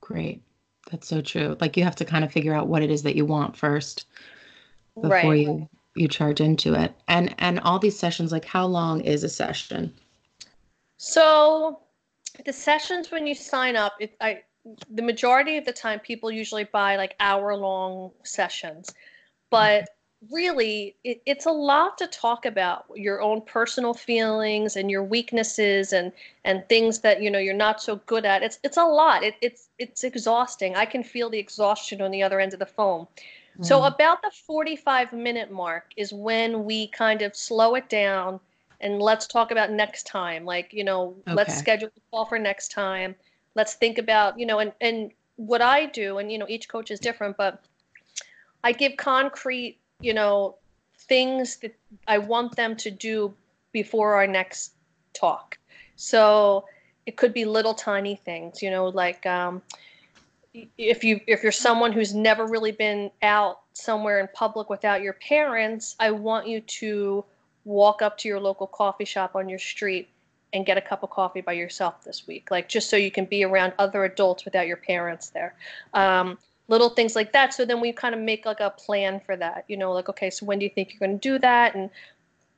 Great. 0.00 0.40
That's 0.90 1.06
so 1.06 1.20
true. 1.20 1.56
Like 1.60 1.76
you 1.76 1.84
have 1.84 1.96
to 1.96 2.04
kind 2.04 2.24
of 2.24 2.32
figure 2.32 2.54
out 2.54 2.66
what 2.66 2.82
it 2.82 2.90
is 2.90 3.02
that 3.02 3.14
you 3.14 3.26
want 3.26 3.56
first 3.56 4.06
before 4.94 5.10
right. 5.10 5.46
you 5.46 5.68
you 5.94 6.08
charge 6.08 6.40
into 6.40 6.74
it. 6.74 6.94
And 7.08 7.34
and 7.38 7.60
all 7.60 7.78
these 7.78 7.98
sessions 7.98 8.32
like 8.32 8.44
how 8.44 8.66
long 8.66 9.02
is 9.02 9.22
a 9.22 9.28
session 9.28 9.92
so 10.98 11.80
the 12.44 12.52
sessions 12.52 13.10
when 13.10 13.26
you 13.26 13.34
sign 13.34 13.76
up, 13.76 13.94
it, 14.00 14.14
I 14.20 14.42
the 14.90 15.02
majority 15.02 15.56
of 15.56 15.64
the 15.64 15.72
time 15.72 15.98
people 16.00 16.30
usually 16.30 16.64
buy 16.64 16.96
like 16.96 17.14
hour 17.20 17.56
long 17.56 18.10
sessions, 18.24 18.92
but 19.50 19.88
really 20.30 20.96
it, 21.04 21.22
it's 21.24 21.46
a 21.46 21.50
lot 21.50 21.96
to 21.96 22.06
talk 22.08 22.44
about 22.44 22.84
your 22.94 23.22
own 23.22 23.40
personal 23.42 23.94
feelings 23.94 24.76
and 24.76 24.90
your 24.90 25.04
weaknesses 25.04 25.92
and 25.92 26.12
and 26.44 26.68
things 26.68 26.98
that 27.00 27.22
you 27.22 27.30
know 27.30 27.38
you're 27.38 27.54
not 27.54 27.80
so 27.80 27.96
good 28.06 28.24
at. 28.24 28.42
It's 28.42 28.58
it's 28.64 28.76
a 28.76 28.84
lot. 28.84 29.22
It, 29.22 29.36
it's 29.40 29.68
it's 29.78 30.04
exhausting. 30.04 30.76
I 30.76 30.84
can 30.84 31.02
feel 31.02 31.30
the 31.30 31.38
exhaustion 31.38 32.02
on 32.02 32.10
the 32.10 32.22
other 32.22 32.40
end 32.40 32.52
of 32.52 32.58
the 32.58 32.66
phone. 32.66 33.06
Mm. 33.58 33.66
so 33.66 33.84
about 33.84 34.22
the 34.22 34.30
45 34.46 35.12
minute 35.12 35.50
mark 35.50 35.92
is 35.96 36.12
when 36.12 36.64
we 36.64 36.88
kind 36.88 37.22
of 37.22 37.34
slow 37.34 37.74
it 37.76 37.88
down 37.88 38.40
and 38.80 39.00
let's 39.00 39.26
talk 39.26 39.50
about 39.50 39.70
next 39.70 40.06
time. 40.06 40.44
Like, 40.44 40.72
you 40.72 40.84
know, 40.84 41.16
okay. 41.26 41.34
let's 41.34 41.56
schedule 41.56 41.88
a 41.88 42.00
call 42.10 42.26
for 42.26 42.38
next 42.38 42.70
time. 42.70 43.14
Let's 43.54 43.74
think 43.74 43.98
about, 43.98 44.38
you 44.38 44.46
know, 44.46 44.60
and, 44.60 44.72
and 44.80 45.10
what 45.36 45.62
I 45.62 45.86
do, 45.86 46.18
and, 46.18 46.30
you 46.30 46.38
know, 46.38 46.46
each 46.48 46.68
coach 46.68 46.90
is 46.90 47.00
different, 47.00 47.36
but 47.36 47.62
I 48.62 48.72
give 48.72 48.96
concrete, 48.96 49.78
you 50.00 50.14
know, 50.14 50.56
things 50.96 51.56
that 51.56 51.74
I 52.06 52.18
want 52.18 52.56
them 52.56 52.76
to 52.76 52.90
do 52.90 53.34
before 53.72 54.14
our 54.14 54.26
next 54.26 54.72
talk. 55.12 55.58
So 55.96 56.64
it 57.06 57.16
could 57.16 57.32
be 57.32 57.44
little 57.44 57.74
tiny 57.74 58.16
things, 58.16 58.62
you 58.62 58.70
know, 58.70 58.88
like 58.88 59.24
um, 59.26 59.62
if 60.76 61.02
you 61.02 61.20
if 61.26 61.42
you're 61.42 61.52
someone 61.52 61.92
who's 61.92 62.14
never 62.14 62.46
really 62.46 62.72
been 62.72 63.10
out 63.22 63.60
somewhere 63.72 64.20
in 64.20 64.28
public 64.34 64.68
without 64.70 65.02
your 65.02 65.14
parents, 65.14 65.96
I 65.98 66.10
want 66.10 66.46
you 66.46 66.60
to 66.60 67.24
walk 67.68 68.00
up 68.00 68.16
to 68.18 68.28
your 68.28 68.40
local 68.40 68.66
coffee 68.66 69.04
shop 69.04 69.36
on 69.36 69.48
your 69.48 69.58
street 69.58 70.08
and 70.54 70.64
get 70.64 70.78
a 70.78 70.80
cup 70.80 71.02
of 71.02 71.10
coffee 71.10 71.42
by 71.42 71.52
yourself 71.52 72.02
this 72.02 72.26
week, 72.26 72.50
like 72.50 72.68
just 72.68 72.88
so 72.88 72.96
you 72.96 73.10
can 73.10 73.26
be 73.26 73.44
around 73.44 73.74
other 73.78 74.04
adults 74.04 74.44
without 74.44 74.66
your 74.66 74.78
parents 74.78 75.28
there. 75.30 75.54
Um, 75.92 76.38
little 76.68 76.88
things 76.88 77.14
like 77.14 77.32
that. 77.32 77.52
So 77.52 77.66
then 77.66 77.80
we 77.80 77.92
kind 77.92 78.14
of 78.14 78.20
make 78.20 78.46
like 78.46 78.60
a 78.60 78.70
plan 78.70 79.20
for 79.20 79.36
that, 79.36 79.64
you 79.68 79.76
know, 79.76 79.92
like, 79.92 80.08
okay, 80.08 80.30
so 80.30 80.46
when 80.46 80.58
do 80.58 80.64
you 80.64 80.70
think 80.70 80.92
you're 80.92 81.06
going 81.06 81.18
to 81.18 81.28
do 81.28 81.38
that? 81.40 81.74
And 81.74 81.90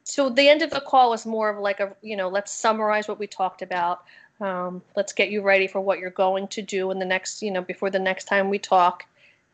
so 0.05 0.31
the 0.31 0.49
end 0.49 0.63
of 0.63 0.71
the 0.71 0.81
call 0.81 1.11
was 1.11 1.27
more 1.27 1.51
of 1.51 1.59
like 1.59 1.81
a, 1.81 1.95
you 2.03 2.17
know, 2.17 2.29
let's 2.29 2.53
summarize 2.53 3.09
what 3.09 3.19
we 3.19 3.27
talked 3.27 3.63
about. 3.63 4.05
Um, 4.41 4.81
let's 4.97 5.13
get 5.13 5.31
you 5.31 5.43
ready 5.43 5.67
for 5.67 5.81
what 5.81 5.99
you're 5.99 6.11
going 6.11 6.49
to 6.49 6.63
do 6.63 6.91
in 6.93 6.99
the 6.99 7.05
next, 7.05 7.43
you 7.43 7.51
know, 7.51 7.63
before 7.63 7.91
the 7.91 7.99
next 7.99 8.25
time 8.25 8.49
we 8.49 8.59
talk. 8.59 9.05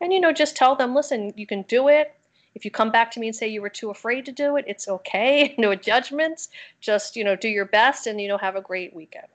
And, 0.01 0.13
you 0.13 0.19
know, 0.19 0.31
just 0.31 0.55
tell 0.55 0.75
them, 0.75 0.93
listen, 0.93 1.33
you 1.35 1.47
can 1.47 1.63
do 1.63 1.87
it. 1.87 2.16
If 2.57 2.65
you 2.65 2.71
come 2.71 2.91
back 2.91 3.11
to 3.11 3.19
me 3.19 3.27
and 3.27 3.35
say 3.35 3.47
you 3.47 3.61
were 3.61 3.69
too 3.69 3.91
afraid 3.91 4.25
to 4.25 4.31
do 4.31 4.55
it, 4.57 4.65
it's 4.67 4.87
okay. 4.87 5.53
no 5.59 5.75
judgments. 5.75 6.49
Just, 6.81 7.15
you 7.15 7.23
know, 7.23 7.35
do 7.35 7.47
your 7.47 7.65
best 7.65 8.07
and, 8.07 8.19
you 8.19 8.27
know, 8.27 8.39
have 8.39 8.55
a 8.55 8.61
great 8.61 8.95
weekend. 8.95 9.27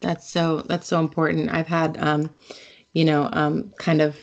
That's 0.00 0.26
so, 0.26 0.62
that's 0.62 0.86
so 0.86 1.00
important. 1.00 1.52
I've 1.52 1.66
had, 1.66 1.98
um, 2.00 2.30
you 2.94 3.04
know, 3.04 3.28
um, 3.34 3.74
kind 3.78 4.00
of 4.00 4.16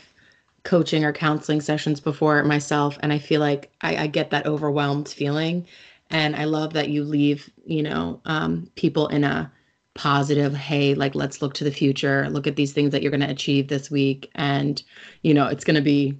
coaching 0.64 1.04
or 1.04 1.12
counseling 1.12 1.60
sessions 1.60 2.00
before 2.00 2.42
myself. 2.42 2.98
And 3.04 3.12
I 3.12 3.20
feel 3.20 3.40
like 3.40 3.70
I, 3.82 3.96
I 3.96 4.06
get 4.08 4.30
that 4.30 4.46
overwhelmed 4.46 5.08
feeling. 5.08 5.64
And 6.10 6.34
I 6.34 6.42
love 6.42 6.72
that 6.72 6.88
you 6.88 7.04
leave, 7.04 7.48
you 7.66 7.84
know, 7.84 8.20
um, 8.24 8.68
people 8.74 9.06
in 9.06 9.22
a, 9.22 9.52
positive 9.94 10.54
hey 10.54 10.94
like 10.94 11.16
let's 11.16 11.42
look 11.42 11.54
to 11.54 11.64
the 11.64 11.72
future 11.72 12.30
look 12.30 12.46
at 12.46 12.54
these 12.54 12.72
things 12.72 12.92
that 12.92 13.02
you're 13.02 13.10
going 13.10 13.20
to 13.20 13.28
achieve 13.28 13.66
this 13.66 13.90
week 13.90 14.30
and 14.36 14.84
you 15.22 15.34
know 15.34 15.48
it's 15.48 15.64
going 15.64 15.74
to 15.74 15.82
be 15.82 16.16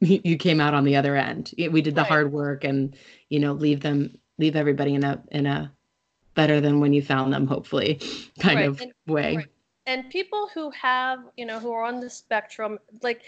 you 0.00 0.36
came 0.36 0.60
out 0.60 0.74
on 0.74 0.84
the 0.84 0.96
other 0.96 1.16
end. 1.16 1.52
We 1.56 1.82
did 1.82 1.94
the 1.94 2.02
right. 2.02 2.08
hard 2.08 2.32
work 2.32 2.64
and 2.64 2.96
you 3.28 3.38
know 3.38 3.52
leave 3.52 3.80
them 3.80 4.18
leave 4.38 4.56
everybody 4.56 4.94
in 4.94 5.04
a 5.04 5.22
in 5.30 5.46
a 5.46 5.72
better 6.34 6.60
than 6.60 6.80
when 6.80 6.92
you 6.92 7.02
found 7.02 7.32
them 7.32 7.46
hopefully 7.46 8.00
kind 8.38 8.60
right. 8.60 8.68
of 8.68 8.80
and, 8.80 8.92
way. 9.06 9.36
Right. 9.36 9.46
And 9.88 10.10
people 10.10 10.50
who 10.52 10.70
have, 10.70 11.20
you 11.36 11.46
know, 11.46 11.60
who 11.60 11.72
are 11.72 11.84
on 11.84 12.00
the 12.00 12.10
spectrum 12.10 12.78
like 13.02 13.22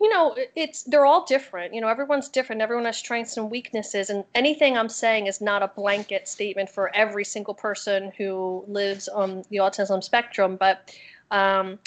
you 0.00 0.08
know, 0.08 0.36
it's 0.54 0.84
they're 0.84 1.06
all 1.06 1.24
different. 1.24 1.74
You 1.74 1.80
know, 1.80 1.88
everyone's 1.88 2.28
different. 2.28 2.62
Everyone 2.62 2.84
has 2.84 2.96
strengths 2.96 3.36
and 3.36 3.50
weaknesses, 3.50 4.10
and 4.10 4.24
anything 4.34 4.78
I'm 4.78 4.88
saying 4.88 5.26
is 5.26 5.40
not 5.40 5.62
a 5.62 5.68
blanket 5.68 6.28
statement 6.28 6.70
for 6.70 6.94
every 6.94 7.24
single 7.24 7.54
person 7.54 8.12
who 8.16 8.64
lives 8.68 9.08
on 9.08 9.44
the 9.50 9.56
autism 9.56 10.02
spectrum. 10.02 10.56
But 10.56 10.94
um, 11.30 11.78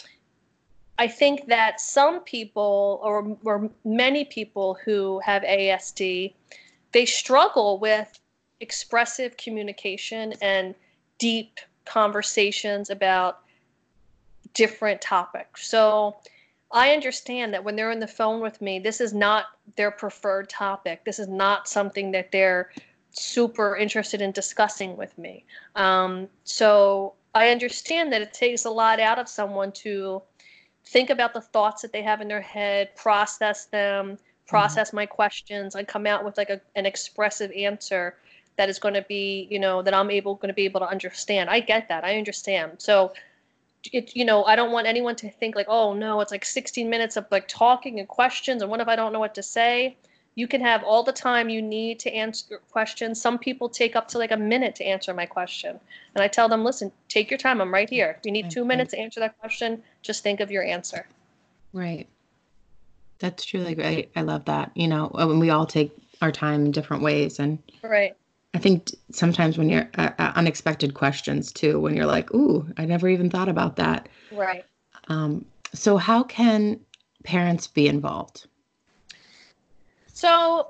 I 0.97 1.07
think 1.07 1.47
that 1.47 1.81
some 1.81 2.21
people, 2.21 2.99
or, 3.03 3.37
or 3.43 3.69
many 3.83 4.25
people 4.25 4.77
who 4.85 5.19
have 5.19 5.41
ASD, 5.43 6.33
they 6.91 7.05
struggle 7.05 7.79
with 7.79 8.19
expressive 8.59 9.35
communication 9.37 10.33
and 10.41 10.75
deep 11.17 11.59
conversations 11.85 12.89
about 12.89 13.39
different 14.53 15.01
topics. 15.01 15.67
So 15.67 16.17
I 16.71 16.93
understand 16.93 17.53
that 17.53 17.63
when 17.63 17.75
they're 17.75 17.91
on 17.91 17.99
the 17.99 18.07
phone 18.07 18.41
with 18.41 18.61
me, 18.61 18.79
this 18.79 19.01
is 19.01 19.13
not 19.13 19.45
their 19.75 19.91
preferred 19.91 20.49
topic. 20.49 21.03
This 21.05 21.19
is 21.19 21.27
not 21.27 21.67
something 21.67 22.11
that 22.11 22.31
they're 22.31 22.71
super 23.11 23.75
interested 23.75 24.21
in 24.21 24.31
discussing 24.31 24.95
with 24.95 25.17
me. 25.17 25.45
Um, 25.75 26.27
so 26.43 27.13
I 27.35 27.49
understand 27.49 28.11
that 28.13 28.21
it 28.21 28.33
takes 28.33 28.65
a 28.65 28.69
lot 28.69 28.99
out 28.99 29.19
of 29.19 29.27
someone 29.27 29.71
to 29.73 30.21
think 30.85 31.09
about 31.09 31.33
the 31.33 31.41
thoughts 31.41 31.81
that 31.81 31.91
they 31.91 32.01
have 32.01 32.21
in 32.21 32.27
their 32.27 32.41
head, 32.41 32.95
process 32.95 33.65
them, 33.65 34.17
process 34.47 34.89
mm-hmm. 34.89 34.97
my 34.97 35.05
questions, 35.05 35.75
and 35.75 35.87
come 35.87 36.05
out 36.05 36.25
with 36.25 36.37
like 36.37 36.49
a, 36.49 36.61
an 36.75 36.85
expressive 36.85 37.51
answer 37.51 38.15
that 38.57 38.69
is 38.69 38.79
going 38.79 38.93
to 38.93 39.05
be, 39.07 39.47
you 39.49 39.59
know, 39.59 39.81
that 39.81 39.93
I'm 39.93 40.11
able 40.11 40.35
going 40.35 40.49
to 40.49 40.53
be 40.53 40.65
able 40.65 40.81
to 40.81 40.87
understand. 40.87 41.49
I 41.49 41.59
get 41.59 41.87
that. 41.89 42.03
I 42.03 42.17
understand. 42.17 42.73
So 42.77 43.13
it 43.93 44.15
you 44.15 44.23
know 44.23 44.43
i 44.43 44.55
don't 44.55 44.71
want 44.71 44.85
anyone 44.85 45.15
to 45.15 45.27
think 45.27 45.55
like 45.55 45.65
oh 45.67 45.91
no 45.91 46.21
it's 46.21 46.29
like 46.29 46.45
16 46.45 46.87
minutes 46.87 47.17
of 47.17 47.25
like 47.31 47.47
talking 47.47 47.97
and 47.97 48.07
questions 48.07 48.61
and 48.61 48.69
what 48.69 48.79
if 48.79 48.87
i 48.87 48.95
don't 48.95 49.11
know 49.11 49.19
what 49.19 49.33
to 49.33 49.41
say 49.41 49.97
you 50.35 50.47
can 50.47 50.61
have 50.61 50.83
all 50.83 51.03
the 51.03 51.11
time 51.11 51.49
you 51.49 51.61
need 51.61 51.99
to 51.99 52.13
answer 52.13 52.61
questions. 52.71 53.21
Some 53.21 53.37
people 53.37 53.67
take 53.67 53.95
up 53.95 54.07
to 54.09 54.17
like 54.17 54.31
a 54.31 54.37
minute 54.37 54.75
to 54.75 54.85
answer 54.85 55.13
my 55.13 55.25
question. 55.25 55.79
And 56.15 56.23
I 56.23 56.27
tell 56.27 56.47
them, 56.47 56.63
listen, 56.63 56.91
take 57.09 57.29
your 57.29 57.37
time. 57.37 57.59
I'm 57.59 57.73
right 57.73 57.89
here. 57.89 58.15
If 58.17 58.25
you 58.25 58.31
need 58.31 58.49
two 58.49 58.63
minutes 58.63 58.91
to 58.91 58.99
answer 58.99 59.19
that 59.19 59.37
question, 59.39 59.83
just 60.01 60.23
think 60.23 60.39
of 60.39 60.51
your 60.51 60.63
answer. 60.63 61.07
Right. 61.73 62.07
That's 63.19 63.45
truly 63.45 63.75
great. 63.75 64.11
I 64.15 64.21
love 64.21 64.45
that. 64.45 64.71
You 64.75 64.87
know, 64.87 65.09
when 65.13 65.39
we 65.39 65.49
all 65.49 65.65
take 65.65 65.91
our 66.21 66.31
time 66.31 66.65
in 66.65 66.71
different 66.71 67.03
ways. 67.03 67.39
And 67.39 67.59
right. 67.83 68.15
I 68.53 68.57
think 68.57 68.91
sometimes 69.11 69.57
when 69.57 69.69
you're 69.69 69.89
uh, 69.97 70.11
uh, 70.17 70.33
unexpected 70.35 70.93
questions 70.93 71.51
too, 71.51 71.79
when 71.79 71.95
you're 71.95 72.05
like, 72.05 72.33
ooh, 72.33 72.67
I 72.77 72.85
never 72.85 73.07
even 73.07 73.29
thought 73.29 73.49
about 73.49 73.75
that. 73.77 74.09
Right. 74.31 74.65
Um, 75.07 75.45
so, 75.73 75.97
how 75.97 76.23
can 76.23 76.79
parents 77.23 77.67
be 77.67 77.87
involved? 77.87 78.47
So 80.13 80.67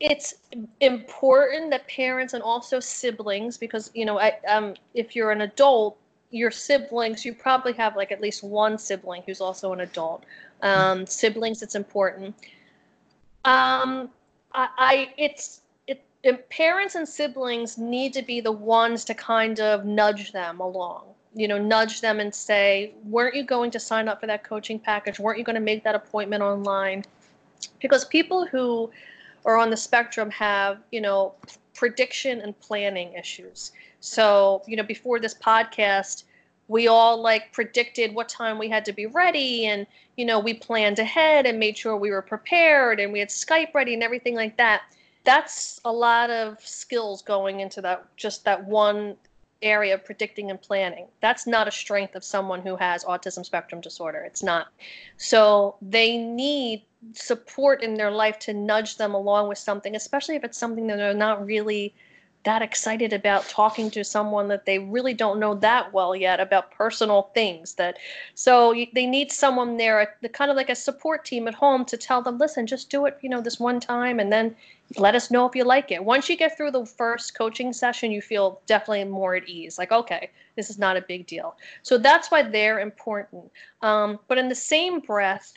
it's 0.00 0.34
important 0.80 1.70
that 1.70 1.86
parents 1.88 2.32
and 2.32 2.42
also 2.42 2.80
siblings, 2.80 3.58
because 3.58 3.90
you 3.94 4.04
know, 4.04 4.18
I, 4.18 4.38
um, 4.48 4.74
if 4.94 5.16
you're 5.16 5.32
an 5.32 5.42
adult, 5.42 5.98
your 6.30 6.50
siblings, 6.50 7.24
you 7.24 7.32
probably 7.32 7.72
have 7.74 7.96
like 7.96 8.12
at 8.12 8.20
least 8.20 8.42
one 8.42 8.78
sibling 8.78 9.22
who's 9.26 9.40
also 9.40 9.72
an 9.72 9.80
adult. 9.80 10.24
Um, 10.62 11.06
siblings, 11.06 11.62
it's 11.62 11.74
important. 11.74 12.34
Um, 13.44 14.10
I, 14.52 14.68
I 14.76 15.14
it's 15.16 15.62
it, 15.86 16.04
it, 16.22 16.48
parents 16.50 16.94
and 16.94 17.08
siblings 17.08 17.78
need 17.78 18.12
to 18.14 18.22
be 18.22 18.40
the 18.40 18.52
ones 18.52 19.04
to 19.06 19.14
kind 19.14 19.60
of 19.60 19.84
nudge 19.84 20.32
them 20.32 20.60
along. 20.60 21.04
You 21.34 21.48
know, 21.48 21.58
nudge 21.58 22.00
them 22.00 22.20
and 22.20 22.34
say, 22.34 22.94
"Weren't 23.04 23.34
you 23.34 23.44
going 23.44 23.70
to 23.70 23.80
sign 23.80 24.08
up 24.08 24.20
for 24.20 24.26
that 24.26 24.44
coaching 24.44 24.78
package? 24.78 25.18
Weren't 25.18 25.38
you 25.38 25.44
going 25.44 25.54
to 25.54 25.60
make 25.60 25.84
that 25.84 25.94
appointment 25.94 26.42
online?" 26.42 27.04
Because 27.80 28.04
people 28.04 28.46
who 28.46 28.90
are 29.44 29.56
on 29.56 29.70
the 29.70 29.76
spectrum 29.76 30.30
have, 30.30 30.78
you 30.90 31.00
know, 31.00 31.34
prediction 31.74 32.40
and 32.40 32.58
planning 32.60 33.12
issues. 33.14 33.72
So, 34.00 34.62
you 34.66 34.76
know, 34.76 34.82
before 34.82 35.18
this 35.18 35.34
podcast, 35.34 36.24
we 36.68 36.86
all 36.86 37.20
like 37.20 37.52
predicted 37.52 38.14
what 38.14 38.28
time 38.28 38.58
we 38.58 38.68
had 38.68 38.84
to 38.84 38.92
be 38.92 39.06
ready 39.06 39.66
and 39.66 39.86
you 40.16 40.24
know 40.24 40.38
we 40.38 40.54
planned 40.54 40.98
ahead 40.98 41.46
and 41.46 41.58
made 41.58 41.76
sure 41.76 41.96
we 41.96 42.10
were 42.10 42.22
prepared 42.22 43.00
and 43.00 43.12
we 43.12 43.18
had 43.18 43.28
skype 43.28 43.74
ready 43.74 43.94
and 43.94 44.02
everything 44.02 44.34
like 44.34 44.56
that. 44.58 44.82
That's 45.24 45.80
a 45.84 45.92
lot 45.92 46.30
of 46.30 46.60
skills 46.60 47.22
going 47.22 47.60
into 47.60 47.80
that 47.82 48.04
just 48.16 48.44
that 48.44 48.64
one 48.64 49.16
area 49.60 49.94
of 49.94 50.04
predicting 50.04 50.50
and 50.50 50.60
planning. 50.60 51.08
That's 51.20 51.46
not 51.46 51.66
a 51.66 51.72
strength 51.72 52.14
of 52.14 52.22
someone 52.22 52.60
who 52.60 52.76
has 52.76 53.02
autism 53.04 53.44
spectrum 53.44 53.80
disorder. 53.80 54.20
It's 54.20 54.42
not. 54.42 54.68
So 55.16 55.76
they 55.82 56.16
need 56.16 56.84
support 57.12 57.82
in 57.82 57.94
their 57.94 58.10
life 58.10 58.38
to 58.40 58.52
nudge 58.52 58.96
them 58.96 59.14
along 59.14 59.48
with 59.48 59.56
something 59.56 59.94
especially 59.94 60.34
if 60.34 60.42
it's 60.42 60.58
something 60.58 60.88
that 60.88 60.96
they're 60.96 61.14
not 61.14 61.46
really 61.46 61.94
that 62.44 62.62
excited 62.62 63.12
about 63.12 63.48
talking 63.48 63.90
to 63.90 64.04
someone 64.04 64.48
that 64.48 64.64
they 64.64 64.78
really 64.78 65.12
don't 65.12 65.40
know 65.40 65.54
that 65.54 65.92
well 65.92 66.14
yet 66.14 66.40
about 66.40 66.70
personal 66.70 67.30
things 67.34 67.74
that 67.74 67.98
so 68.34 68.74
they 68.94 69.06
need 69.06 69.30
someone 69.30 69.76
there 69.76 70.16
the 70.22 70.28
kind 70.28 70.50
of 70.50 70.56
like 70.56 70.70
a 70.70 70.74
support 70.74 71.24
team 71.24 71.48
at 71.48 71.54
home 71.54 71.84
to 71.84 71.96
tell 71.96 72.22
them 72.22 72.38
listen 72.38 72.66
just 72.66 72.90
do 72.90 73.06
it 73.06 73.18
you 73.22 73.28
know 73.28 73.40
this 73.40 73.58
one 73.58 73.80
time 73.80 74.20
and 74.20 74.32
then 74.32 74.54
let 74.96 75.14
us 75.14 75.30
know 75.30 75.44
if 75.44 75.54
you 75.54 75.64
like 75.64 75.90
it. 75.90 76.02
Once 76.02 76.30
you 76.30 76.36
get 76.36 76.56
through 76.56 76.70
the 76.70 76.86
first 76.86 77.36
coaching 77.36 77.72
session 77.72 78.10
you 78.10 78.22
feel 78.22 78.60
definitely 78.66 79.04
more 79.04 79.34
at 79.34 79.48
ease 79.48 79.76
like 79.76 79.92
okay 79.92 80.30
this 80.56 80.70
is 80.70 80.78
not 80.78 80.96
a 80.96 81.02
big 81.02 81.26
deal. 81.26 81.56
So 81.82 81.98
that's 81.98 82.32
why 82.32 82.42
they're 82.42 82.80
important. 82.80 83.52
Um, 83.80 84.18
but 84.26 84.38
in 84.38 84.48
the 84.48 84.54
same 84.54 84.98
breath 85.00 85.54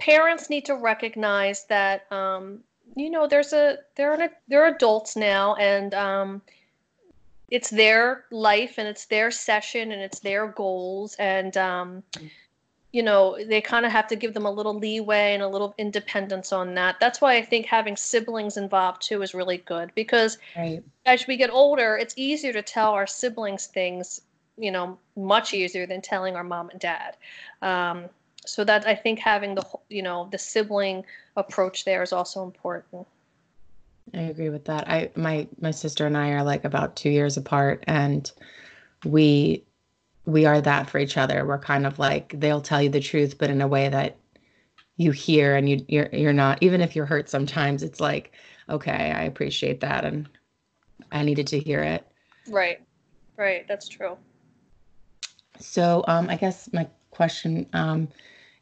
parents 0.00 0.50
need 0.50 0.64
to 0.64 0.74
recognize 0.74 1.64
that 1.66 2.10
um, 2.12 2.60
you 2.96 3.10
know, 3.10 3.26
there's 3.26 3.52
a 3.52 3.78
they're 3.96 4.30
they're 4.48 4.66
adults 4.66 5.16
now, 5.16 5.54
and 5.56 5.94
um, 5.94 6.42
it's 7.50 7.70
their 7.70 8.24
life 8.30 8.78
and 8.78 8.86
it's 8.88 9.06
their 9.06 9.30
session 9.30 9.92
and 9.92 10.00
it's 10.00 10.20
their 10.20 10.48
goals, 10.48 11.16
and 11.18 11.56
um, 11.56 12.02
you 12.92 13.02
know, 13.02 13.36
they 13.48 13.60
kind 13.60 13.84
of 13.84 13.90
have 13.90 14.06
to 14.06 14.16
give 14.16 14.34
them 14.34 14.46
a 14.46 14.50
little 14.50 14.78
leeway 14.78 15.34
and 15.34 15.42
a 15.42 15.48
little 15.48 15.74
independence 15.78 16.52
on 16.52 16.74
that. 16.74 16.96
That's 17.00 17.20
why 17.20 17.34
I 17.34 17.42
think 17.42 17.66
having 17.66 17.96
siblings 17.96 18.56
involved 18.56 19.02
too 19.02 19.20
is 19.22 19.34
really 19.34 19.58
good 19.58 19.90
because 19.96 20.38
right. 20.56 20.80
as 21.04 21.26
we 21.26 21.36
get 21.36 21.50
older, 21.50 21.96
it's 21.96 22.14
easier 22.16 22.52
to 22.52 22.62
tell 22.62 22.92
our 22.92 23.08
siblings 23.08 23.66
things, 23.66 24.20
you 24.56 24.70
know, 24.70 24.96
much 25.16 25.54
easier 25.54 25.86
than 25.86 26.02
telling 26.02 26.36
our 26.36 26.44
mom 26.44 26.70
and 26.70 26.78
dad. 26.78 27.16
Um, 27.62 28.04
so 28.46 28.62
that 28.62 28.86
I 28.86 28.94
think 28.94 29.18
having 29.18 29.54
the 29.54 29.64
you 29.88 30.02
know 30.02 30.28
the 30.30 30.38
sibling 30.38 31.04
approach 31.36 31.84
there 31.84 32.02
is 32.02 32.12
also 32.12 32.42
important. 32.44 33.06
I 34.12 34.22
agree 34.22 34.50
with 34.50 34.66
that. 34.66 34.88
I 34.88 35.10
my 35.16 35.48
my 35.60 35.70
sister 35.70 36.06
and 36.06 36.16
I 36.16 36.30
are 36.30 36.44
like 36.44 36.64
about 36.64 36.96
2 36.96 37.10
years 37.10 37.36
apart 37.36 37.84
and 37.86 38.30
we 39.04 39.64
we 40.26 40.46
are 40.46 40.60
that 40.60 40.88
for 40.88 40.98
each 40.98 41.16
other. 41.16 41.44
We're 41.44 41.58
kind 41.58 41.86
of 41.86 41.98
like 41.98 42.38
they'll 42.38 42.60
tell 42.60 42.82
you 42.82 42.90
the 42.90 43.00
truth 43.00 43.38
but 43.38 43.50
in 43.50 43.60
a 43.60 43.68
way 43.68 43.88
that 43.88 44.16
you 44.96 45.10
hear 45.10 45.56
and 45.56 45.68
you 45.68 45.84
you're 45.88 46.08
you're 46.12 46.32
not 46.32 46.62
even 46.62 46.80
if 46.80 46.94
you're 46.94 47.06
hurt 47.06 47.28
sometimes 47.28 47.82
it's 47.82 48.00
like 48.00 48.32
okay, 48.68 49.12
I 49.12 49.24
appreciate 49.24 49.80
that 49.80 50.04
and 50.04 50.28
I 51.12 51.22
needed 51.22 51.46
to 51.48 51.58
hear 51.58 51.82
it. 51.82 52.06
Right. 52.48 52.80
Right, 53.36 53.66
that's 53.66 53.88
true. 53.88 54.16
So, 55.58 56.04
um 56.06 56.28
I 56.28 56.36
guess 56.36 56.70
my 56.72 56.88
question 57.10 57.66
um 57.72 58.08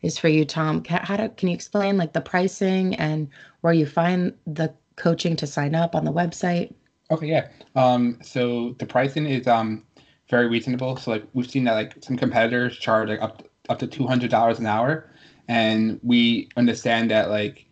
is 0.02 0.18
for 0.18 0.28
you, 0.28 0.44
Tom. 0.44 0.84
How 0.84 1.16
do, 1.16 1.28
can 1.30 1.48
you 1.48 1.54
explain 1.54 1.96
like 1.96 2.12
the 2.12 2.20
pricing 2.20 2.94
and 2.96 3.28
where 3.60 3.72
you 3.72 3.86
find 3.86 4.34
the 4.46 4.74
coaching 4.96 5.36
to 5.36 5.46
sign 5.46 5.74
up 5.74 5.94
on 5.94 6.04
the 6.04 6.12
website? 6.12 6.74
Okay, 7.10 7.28
yeah. 7.28 7.48
Um, 7.74 8.18
so 8.22 8.74
the 8.78 8.86
pricing 8.86 9.26
is 9.26 9.46
um 9.46 9.84
very 10.28 10.48
reasonable. 10.48 10.96
So 10.96 11.12
like 11.12 11.24
we've 11.32 11.50
seen 11.50 11.64
that 11.64 11.74
like 11.74 11.94
some 12.02 12.16
competitors 12.16 12.76
charge 12.78 13.08
like 13.08 13.22
up 13.22 13.48
up 13.68 13.78
to 13.78 13.86
two 13.86 14.06
hundred 14.06 14.30
dollars 14.30 14.58
an 14.58 14.66
hour, 14.66 15.10
and 15.48 16.00
we 16.02 16.48
understand 16.56 17.10
that 17.10 17.30
like 17.30 17.66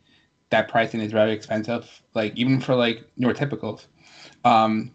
that 0.51 0.69
pricing 0.69 1.01
is 1.01 1.13
very 1.13 1.33
expensive. 1.33 2.03
Like 2.15 2.37
even 2.37 2.61
for 2.61 2.75
like 2.75 3.05
neurotypicals, 3.19 3.87
um, 4.45 4.93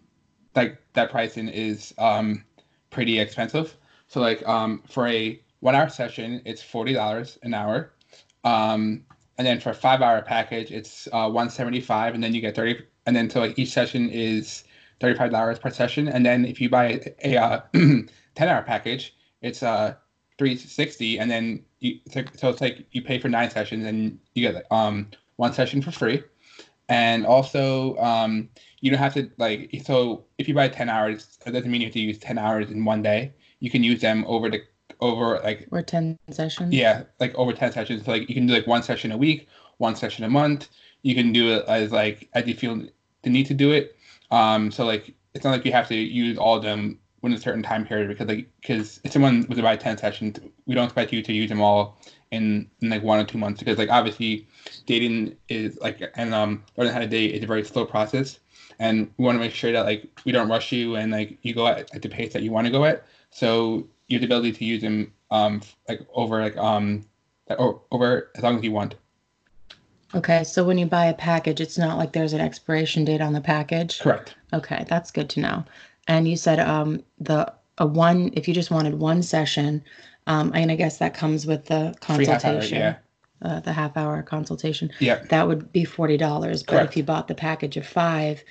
like 0.54 0.78
that 0.94 1.10
pricing 1.10 1.48
is 1.48 1.94
um 1.98 2.44
pretty 2.90 3.18
expensive. 3.18 3.76
So 4.08 4.20
like 4.20 4.46
um 4.46 4.82
for 4.88 5.08
a 5.08 5.40
one 5.60 5.74
hour 5.74 5.88
session, 5.88 6.42
it's 6.44 6.62
forty 6.62 6.92
dollars 6.92 7.38
an 7.42 7.54
hour. 7.54 7.92
Um, 8.44 9.04
and 9.38 9.46
then 9.46 9.60
for 9.60 9.70
a 9.70 9.74
five 9.74 10.02
hour 10.02 10.22
package, 10.22 10.70
it's 10.70 11.08
uh, 11.12 11.28
one 11.28 11.50
seventy 11.50 11.80
five, 11.80 12.14
and 12.14 12.22
then 12.22 12.34
you 12.34 12.40
get 12.40 12.54
thirty. 12.54 12.84
And 13.06 13.14
then 13.14 13.30
so 13.30 13.40
like 13.40 13.58
each 13.58 13.70
session 13.70 14.08
is 14.10 14.64
thirty 15.00 15.16
five 15.16 15.30
dollars 15.30 15.58
per 15.58 15.70
session. 15.70 16.08
And 16.08 16.24
then 16.24 16.44
if 16.44 16.60
you 16.60 16.68
buy 16.68 17.00
a, 17.22 17.36
uh, 17.36 17.60
ten 17.72 18.08
hour 18.38 18.62
package, 18.62 19.14
it's 19.42 19.62
uh 19.62 19.94
three 20.38 20.56
sixty, 20.56 21.18
and 21.18 21.30
then 21.30 21.64
you 21.80 22.00
so 22.10 22.48
it's 22.48 22.60
like 22.60 22.86
you 22.92 23.02
pay 23.02 23.18
for 23.18 23.28
nine 23.28 23.50
sessions, 23.50 23.84
and 23.86 24.18
you 24.34 24.50
get 24.50 24.66
um 24.70 25.08
one 25.36 25.52
session 25.52 25.82
for 25.82 25.90
free. 25.90 26.22
And 26.88 27.26
also, 27.26 27.96
um, 27.96 28.48
you 28.80 28.90
don't 28.90 29.00
have 29.00 29.14
to 29.14 29.30
like 29.38 29.70
so 29.84 30.24
if 30.38 30.48
you 30.48 30.54
buy 30.54 30.68
ten 30.68 30.88
hours, 30.88 31.38
it 31.44 31.50
doesn't 31.50 31.70
mean 31.70 31.80
you 31.80 31.88
have 31.88 31.94
to 31.94 32.00
use 32.00 32.18
ten 32.18 32.38
hours 32.38 32.70
in 32.70 32.84
one 32.84 33.02
day. 33.02 33.32
You 33.60 33.70
can 33.70 33.82
use 33.82 34.00
them 34.00 34.24
over 34.26 34.50
the 34.50 34.62
over 35.00 35.40
like 35.42 35.68
or 35.70 35.82
10 35.82 36.18
sessions? 36.30 36.74
Yeah 36.74 37.04
like 37.20 37.34
over 37.34 37.52
10 37.52 37.72
sessions. 37.72 38.04
So, 38.04 38.12
like 38.12 38.28
you 38.28 38.34
can 38.34 38.46
do 38.46 38.54
like 38.54 38.66
one 38.66 38.82
session 38.82 39.12
a 39.12 39.16
week 39.16 39.48
one 39.78 39.94
session 39.94 40.24
a 40.24 40.28
month. 40.28 40.68
You 41.02 41.14
can 41.14 41.32
do 41.32 41.52
it 41.52 41.64
as 41.68 41.92
like 41.92 42.28
as 42.32 42.46
you 42.46 42.54
feel 42.54 42.82
the 43.22 43.30
need 43.30 43.46
to 43.46 43.54
do 43.54 43.72
it. 43.72 43.96
Um 44.30 44.70
so 44.70 44.84
like 44.84 45.14
it's 45.34 45.44
not 45.44 45.52
like 45.52 45.64
you 45.64 45.72
have 45.72 45.88
to 45.88 45.96
use 45.96 46.38
all 46.38 46.56
of 46.56 46.62
them 46.62 46.98
within 47.22 47.36
a 47.36 47.40
certain 47.40 47.62
time 47.62 47.86
period 47.86 48.08
because 48.08 48.28
like 48.28 48.48
because 48.60 49.00
if 49.04 49.12
someone 49.12 49.46
was 49.48 49.58
about 49.58 49.80
10 49.80 49.98
sessions 49.98 50.38
we 50.66 50.74
don't 50.74 50.84
expect 50.84 51.12
you 51.12 51.22
to 51.22 51.32
use 51.32 51.48
them 51.48 51.60
all 51.60 51.98
in, 52.30 52.68
in 52.80 52.90
like 52.90 53.02
one 53.02 53.18
or 53.18 53.24
two 53.24 53.38
months 53.38 53.60
because 53.60 53.78
like 53.78 53.90
obviously 53.90 54.46
dating 54.86 55.36
is 55.48 55.78
like 55.80 56.02
and 56.16 56.34
um 56.34 56.62
learning 56.76 56.92
how 56.92 56.98
to 56.98 57.06
date 57.06 57.34
is 57.34 57.42
a 57.42 57.46
very 57.46 57.64
slow 57.64 57.84
process. 57.84 58.38
And 58.78 59.10
we 59.16 59.24
want 59.24 59.36
to 59.36 59.40
make 59.40 59.52
sure 59.52 59.72
that 59.72 59.86
like 59.86 60.20
we 60.24 60.32
don't 60.32 60.48
rush 60.48 60.72
you 60.72 60.96
and 60.96 61.12
like 61.12 61.38
you 61.42 61.54
go 61.54 61.66
at, 61.66 61.94
at 61.94 62.02
the 62.02 62.08
pace 62.08 62.32
that 62.32 62.42
you 62.42 62.50
want 62.50 62.66
to 62.66 62.72
go 62.72 62.84
at. 62.84 63.06
So 63.30 63.88
you 64.08 64.18
have 64.18 64.20
the 64.20 64.26
ability 64.26 64.52
to 64.52 64.64
use 64.64 64.82
them 64.82 65.12
um 65.30 65.60
like 65.88 66.06
over 66.14 66.40
like 66.40 66.56
um 66.56 67.04
or 67.58 67.80
over 67.90 68.30
as 68.36 68.42
long 68.42 68.56
as 68.58 68.64
you 68.64 68.72
want. 68.72 68.94
Okay, 70.14 70.44
so 70.44 70.64
when 70.64 70.78
you 70.78 70.86
buy 70.86 71.06
a 71.06 71.14
package, 71.14 71.60
it's 71.60 71.76
not 71.76 71.98
like 71.98 72.12
there's 72.12 72.32
an 72.32 72.40
expiration 72.40 73.04
date 73.04 73.20
on 73.20 73.32
the 73.32 73.40
package. 73.40 74.00
Correct. 74.00 74.36
Okay, 74.52 74.84
that's 74.88 75.10
good 75.10 75.28
to 75.30 75.40
know. 75.40 75.64
And 76.06 76.28
you 76.28 76.36
said 76.36 76.60
um 76.60 77.02
the 77.18 77.52
a 77.78 77.86
one 77.86 78.30
if 78.34 78.48
you 78.48 78.54
just 78.54 78.70
wanted 78.70 78.94
one 78.94 79.22
session, 79.22 79.82
um 80.26 80.52
and 80.54 80.70
I 80.70 80.76
guess 80.76 80.98
that 80.98 81.14
comes 81.14 81.46
with 81.46 81.66
the 81.66 81.94
consultation. 82.00 82.78
Hour, 82.78 82.84
yeah. 82.84 82.96
Uh, 83.42 83.60
the 83.60 83.72
half 83.72 83.98
hour 83.98 84.22
consultation. 84.22 84.90
Yeah. 84.98 85.22
That 85.28 85.46
would 85.46 85.70
be 85.70 85.84
forty 85.84 86.16
dollars. 86.16 86.62
But 86.62 86.72
Correct. 86.72 86.90
if 86.90 86.96
you 86.96 87.02
bought 87.02 87.28
the 87.28 87.34
package 87.34 87.76
of 87.76 87.86
five, 87.86 88.42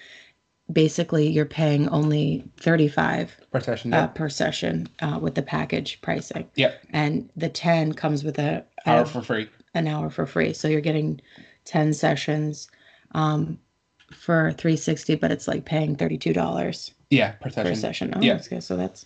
basically 0.72 1.28
you're 1.28 1.46
paying 1.46 1.88
only 1.90 2.44
35 2.58 3.36
per 3.52 3.60
session 3.60 3.94
uh, 3.94 4.08
per 4.08 4.30
session 4.30 4.88
uh, 5.02 5.20
with 5.22 5.36
the 5.36 5.42
package 5.42 6.02
pricing. 6.02 6.48
Yep. 6.56 6.82
And 6.92 7.30
the 7.36 7.50
10 7.50 7.94
comes 7.94 8.24
with 8.24 8.40
a, 8.40 8.66
a, 8.86 8.90
hour 8.90 9.06
for 9.06 9.22
free. 9.22 9.50
an 9.74 9.88
hour 9.88 10.10
for 10.10 10.26
free. 10.26 10.54
So 10.54 10.68
you're 10.68 10.82
getting 10.82 11.22
10 11.66 11.94
sessions 11.94 12.68
um, 13.12 13.60
for 14.12 14.54
360 14.54 15.16
but 15.16 15.32
it's 15.32 15.48
like 15.48 15.66
paying 15.66 15.96
$32 15.96 16.92
yeah 17.12 17.32
per 17.34 17.50
session 17.50 17.72
per 17.72 17.76
session. 17.76 18.14
oh, 18.16 18.22
yeah. 18.22 18.36
okay. 18.36 18.60
so 18.60 18.76
that's 18.76 19.06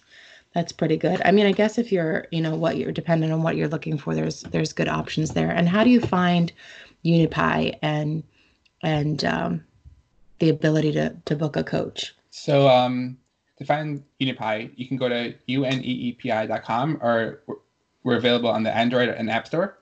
that's 0.54 0.72
pretty 0.72 0.98
good. 0.98 1.22
I 1.24 1.32
mean 1.32 1.46
i 1.46 1.52
guess 1.52 1.78
if 1.78 1.92
you're 1.92 2.28
you 2.32 2.42
know 2.42 2.56
what 2.56 2.78
you're 2.78 2.92
dependent 2.92 3.32
on 3.32 3.44
what 3.44 3.56
you're 3.56 3.68
looking 3.68 3.98
for 3.98 4.16
there's 4.16 4.42
there's 4.44 4.74
good 4.74 4.88
options 4.88 5.32
there. 5.32 5.52
And 5.52 5.68
how 5.68 5.84
do 5.84 5.90
you 5.90 6.02
find 6.02 6.52
unipie 7.06 7.78
and 7.82 8.24
and 8.82 9.26
um, 9.26 9.64
the 10.40 10.50
ability 10.50 10.92
to, 10.94 11.16
to 11.26 11.36
book 11.36 11.56
a 11.56 11.64
coach? 11.64 12.16
So 12.30 12.68
um, 12.68 13.18
to 13.58 13.66
find 13.66 14.04
Unipie, 14.22 14.72
you 14.76 14.88
can 14.88 14.98
go 14.98 15.10
to 15.10 15.34
uneepi.com 15.48 17.00
or 17.02 17.44
we're 18.04 18.18
available 18.18 18.50
on 18.50 18.64
the 18.64 18.76
Android 18.76 19.10
and 19.10 19.30
App 19.30 19.48
Store. 19.48 19.78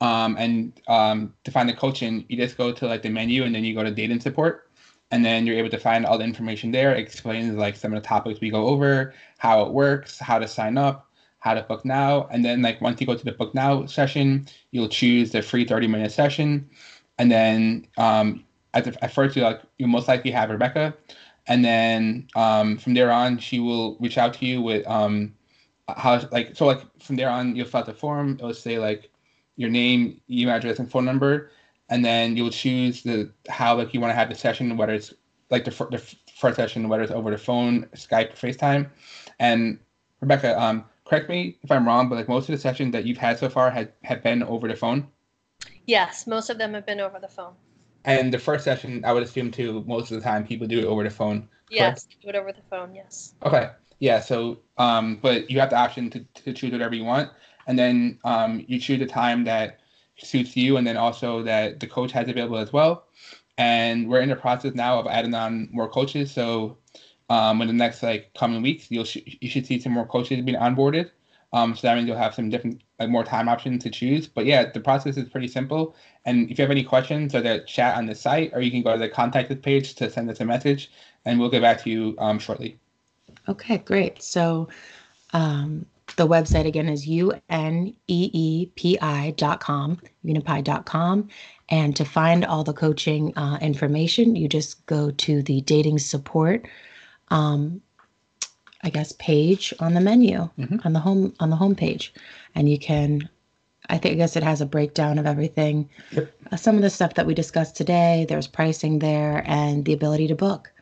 Um, 0.00 0.36
and 0.38 0.80
um, 0.88 1.34
to 1.44 1.50
find 1.50 1.68
the 1.68 1.74
coaching, 1.74 2.24
you 2.28 2.36
just 2.36 2.56
go 2.56 2.72
to 2.72 2.86
like 2.86 3.02
the 3.02 3.08
menu 3.08 3.44
and 3.44 3.54
then 3.54 3.64
you 3.64 3.74
go 3.74 3.82
to 3.82 3.90
data 3.90 4.12
and 4.12 4.22
support. 4.22 4.70
And 5.10 5.24
then 5.24 5.46
you're 5.46 5.56
able 5.56 5.70
to 5.70 5.78
find 5.78 6.04
all 6.04 6.18
the 6.18 6.24
information 6.24 6.72
there. 6.72 6.94
It 6.94 6.98
explains 6.98 7.54
like 7.54 7.76
some 7.76 7.92
of 7.92 8.02
the 8.02 8.06
topics 8.06 8.40
we 8.40 8.50
go 8.50 8.66
over, 8.66 9.14
how 9.38 9.62
it 9.62 9.72
works, 9.72 10.18
how 10.18 10.38
to 10.38 10.48
sign 10.48 10.76
up, 10.76 11.08
how 11.38 11.54
to 11.54 11.62
book 11.62 11.84
now. 11.84 12.28
And 12.30 12.44
then 12.44 12.60
like 12.60 12.80
once 12.80 13.00
you 13.00 13.06
go 13.06 13.16
to 13.16 13.24
the 13.24 13.32
book 13.32 13.54
now 13.54 13.86
session, 13.86 14.48
you'll 14.72 14.88
choose 14.88 15.30
the 15.30 15.42
free 15.42 15.64
30 15.64 15.86
minute 15.86 16.10
session. 16.10 16.68
And 17.18 17.30
then 17.30 17.86
um, 17.96 18.44
at, 18.76 19.02
at 19.02 19.12
first 19.12 19.36
you 19.36 19.42
like 19.42 19.60
you 19.78 19.86
most 19.86 20.08
likely 20.08 20.30
have 20.30 20.50
Rebecca. 20.50 20.94
And 21.48 21.64
then 21.64 22.26
um, 22.34 22.76
from 22.76 22.94
there 22.94 23.10
on, 23.10 23.38
she 23.38 23.60
will 23.60 23.96
reach 24.00 24.18
out 24.18 24.34
to 24.34 24.46
you 24.46 24.60
with 24.60 24.86
um, 24.86 25.34
how 25.88 26.20
like 26.32 26.56
so 26.56 26.66
like 26.66 26.80
from 27.00 27.16
there 27.16 27.30
on 27.30 27.54
you'll 27.54 27.66
fill 27.66 27.80
out 27.80 27.86
the 27.86 27.94
form. 27.94 28.34
It'll 28.34 28.52
say 28.52 28.78
like 28.78 29.10
your 29.56 29.70
name, 29.70 30.20
email 30.28 30.56
address, 30.56 30.78
and 30.78 30.90
phone 30.90 31.04
number, 31.04 31.50
and 31.88 32.04
then 32.04 32.36
you'll 32.36 32.50
choose 32.50 33.02
the 33.02 33.30
how 33.48 33.76
like 33.76 33.94
you 33.94 34.00
want 34.00 34.10
to 34.10 34.16
have 34.16 34.28
the 34.28 34.34
session, 34.34 34.76
whether 34.76 34.94
it's 34.94 35.14
like 35.50 35.64
the, 35.64 35.70
the 35.90 36.02
first 36.36 36.56
session, 36.56 36.88
whether 36.88 37.04
it's 37.04 37.12
over 37.12 37.30
the 37.30 37.38
phone, 37.38 37.86
Skype, 37.94 38.34
FaceTime. 38.34 38.90
And 39.38 39.78
Rebecca, 40.20 40.60
um, 40.60 40.84
correct 41.04 41.28
me 41.28 41.56
if 41.62 41.70
I'm 41.70 41.86
wrong, 41.86 42.08
but 42.08 42.16
like 42.16 42.28
most 42.28 42.48
of 42.48 42.54
the 42.54 42.60
sessions 42.60 42.92
that 42.92 43.04
you've 43.04 43.18
had 43.18 43.38
so 43.38 43.48
far 43.48 43.70
had 43.70 43.92
have 44.02 44.22
been 44.22 44.42
over 44.42 44.66
the 44.66 44.74
phone. 44.74 45.06
Yes, 45.86 46.26
most 46.26 46.50
of 46.50 46.58
them 46.58 46.74
have 46.74 46.84
been 46.84 47.00
over 47.00 47.20
the 47.20 47.28
phone. 47.28 47.54
And 48.06 48.32
the 48.32 48.38
first 48.38 48.64
session, 48.64 49.04
I 49.04 49.12
would 49.12 49.24
assume 49.24 49.50
too, 49.50 49.82
most 49.86 50.10
of 50.10 50.16
the 50.16 50.22
time 50.22 50.46
people 50.46 50.66
do 50.66 50.78
it 50.78 50.84
over 50.84 51.02
the 51.02 51.10
phone. 51.10 51.40
Correct? 51.40 51.48
Yes, 51.70 52.08
do 52.22 52.28
it 52.28 52.36
over 52.36 52.52
the 52.52 52.62
phone. 52.70 52.94
Yes. 52.94 53.34
Okay. 53.44 53.70
Yeah. 53.98 54.20
So, 54.20 54.60
um, 54.78 55.18
but 55.20 55.50
you 55.50 55.58
have 55.58 55.70
the 55.70 55.76
option 55.76 56.10
to, 56.10 56.20
to 56.44 56.52
choose 56.52 56.70
whatever 56.70 56.94
you 56.94 57.04
want, 57.04 57.30
and 57.66 57.76
then 57.78 58.18
um, 58.24 58.64
you 58.68 58.78
choose 58.78 59.00
a 59.02 59.06
time 59.06 59.44
that 59.44 59.80
suits 60.18 60.56
you, 60.56 60.76
and 60.76 60.86
then 60.86 60.96
also 60.96 61.42
that 61.42 61.80
the 61.80 61.86
coach 61.88 62.12
has 62.12 62.28
available 62.28 62.58
as 62.58 62.72
well. 62.72 63.04
And 63.58 64.08
we're 64.08 64.20
in 64.20 64.28
the 64.28 64.36
process 64.36 64.74
now 64.74 65.00
of 65.00 65.06
adding 65.06 65.34
on 65.34 65.68
more 65.72 65.88
coaches. 65.88 66.30
So, 66.30 66.78
um, 67.28 67.60
in 67.60 67.66
the 67.66 67.74
next 67.74 68.02
like 68.02 68.32
coming 68.34 68.62
weeks, 68.62 68.88
you'll 68.90 69.04
sh- 69.04 69.18
you 69.40 69.50
should 69.50 69.66
see 69.66 69.80
some 69.80 69.92
more 69.92 70.06
coaches 70.06 70.44
being 70.44 70.58
onboarded. 70.58 71.10
Um, 71.56 71.74
so 71.74 71.86
that 71.86 71.96
means 71.96 72.06
you'll 72.06 72.18
have 72.18 72.34
some 72.34 72.50
different, 72.50 72.82
like 73.00 73.08
more 73.08 73.24
time 73.24 73.48
options 73.48 73.82
to 73.84 73.90
choose. 73.90 74.26
But 74.26 74.44
yeah, 74.44 74.70
the 74.70 74.80
process 74.80 75.16
is 75.16 75.26
pretty 75.30 75.48
simple. 75.48 75.96
And 76.26 76.50
if 76.50 76.58
you 76.58 76.62
have 76.62 76.70
any 76.70 76.84
questions, 76.84 77.34
or 77.34 77.40
the 77.40 77.64
chat 77.66 77.96
on 77.96 78.04
the 78.04 78.14
site 78.14 78.50
or 78.52 78.60
you 78.60 78.70
can 78.70 78.82
go 78.82 78.92
to 78.92 78.98
the 78.98 79.08
contact 79.08 79.50
us 79.50 79.56
page 79.56 79.94
to 79.94 80.10
send 80.10 80.28
us 80.30 80.40
a 80.40 80.44
message, 80.44 80.90
and 81.24 81.40
we'll 81.40 81.48
get 81.48 81.62
back 81.62 81.82
to 81.84 81.90
you 81.90 82.14
um, 82.18 82.38
shortly. 82.38 82.78
Okay, 83.48 83.78
great. 83.78 84.22
So 84.22 84.68
um, 85.32 85.86
the 86.16 86.28
website 86.28 86.66
again 86.66 86.90
is 86.90 87.06
uneepi.com, 87.06 87.90
unipi.com. 90.26 91.28
And 91.70 91.96
to 91.96 92.04
find 92.04 92.44
all 92.44 92.64
the 92.64 92.74
coaching 92.74 93.32
uh, 93.38 93.56
information, 93.62 94.36
you 94.36 94.46
just 94.46 94.84
go 94.84 95.10
to 95.10 95.42
the 95.42 95.62
dating 95.62 96.00
support 96.00 96.68
um, 97.28 97.80
I 98.86 98.88
guess 98.88 99.12
page 99.18 99.74
on 99.80 99.94
the 99.94 100.00
menu 100.00 100.48
Mhm. 100.58 100.86
on 100.86 100.92
the 100.92 101.00
home 101.00 101.34
on 101.40 101.50
the 101.50 101.56
home 101.56 101.74
page, 101.74 102.14
and 102.54 102.68
you 102.70 102.78
can. 102.78 103.28
I 103.88 103.98
think 103.98 104.12
I 104.14 104.16
guess 104.16 104.36
it 104.36 104.42
has 104.44 104.60
a 104.60 104.66
breakdown 104.66 105.18
of 105.18 105.26
everything. 105.26 105.88
Yep. 106.12 106.32
Uh, 106.52 106.56
some 106.56 106.76
of 106.76 106.82
the 106.82 106.90
stuff 106.90 107.14
that 107.14 107.26
we 107.26 107.34
discussed 107.34 107.76
today. 107.76 108.26
There's 108.28 108.46
pricing 108.46 108.98
there 109.00 109.44
and 109.46 109.84
the 109.84 109.92
ability 109.92 110.28
to 110.28 110.34
book. 110.36 110.72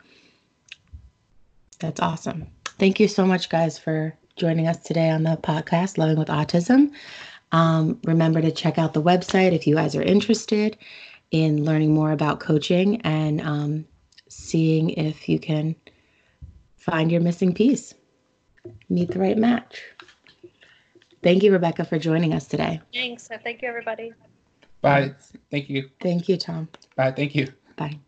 That's 1.81 2.01
awesome. 2.01 2.47
Thank 2.79 3.01
you 3.01 3.09
so 3.09 3.27
much, 3.27 3.49
guys, 3.49 3.79
for 3.79 4.15
joining 4.37 4.69
us 4.69 4.79
today 4.79 5.11
on 5.11 5.23
the 5.23 5.37
podcast, 5.37 5.99
Loving 5.99 6.19
with 6.19 6.29
Autism. 6.29 6.91
Um, 7.53 7.99
remember 8.05 8.41
to 8.41 8.51
check 8.51 8.79
out 8.79 8.95
the 8.95 9.03
website 9.03 9.53
if 9.53 9.67
you 9.67 9.75
guys 9.77 9.95
are 9.95 10.03
interested 10.03 10.77
in 11.31 11.65
learning 11.65 11.93
more 11.95 12.13
about 12.13 12.41
coaching 12.41 13.01
and 13.03 13.41
um, 13.41 13.85
seeing 14.29 14.91
if 14.91 15.29
you 15.29 15.39
can 15.39 15.75
find 16.85 17.11
your 17.11 17.23
missing 17.23 17.55
piece, 17.55 17.95
meet 18.91 19.11
the 19.11 19.19
right 19.19 19.39
match. 19.39 19.83
Thank 21.23 21.43
you, 21.43 21.51
Rebecca, 21.51 21.85
for 21.85 21.99
joining 21.99 22.35
us 22.35 22.47
today. 22.47 22.81
Thanks. 22.93 23.29
Thank 23.43 23.63
you, 23.63 23.69
everybody. 23.69 24.13
Bye. 24.83 25.13
Thank 25.51 25.71
you. 25.71 25.89
Thank 26.01 26.29
you, 26.29 26.37
Tom. 26.37 26.69
Bye. 26.95 27.13
Thank 27.13 27.35
you. 27.35 27.49
Bye. 27.77 27.99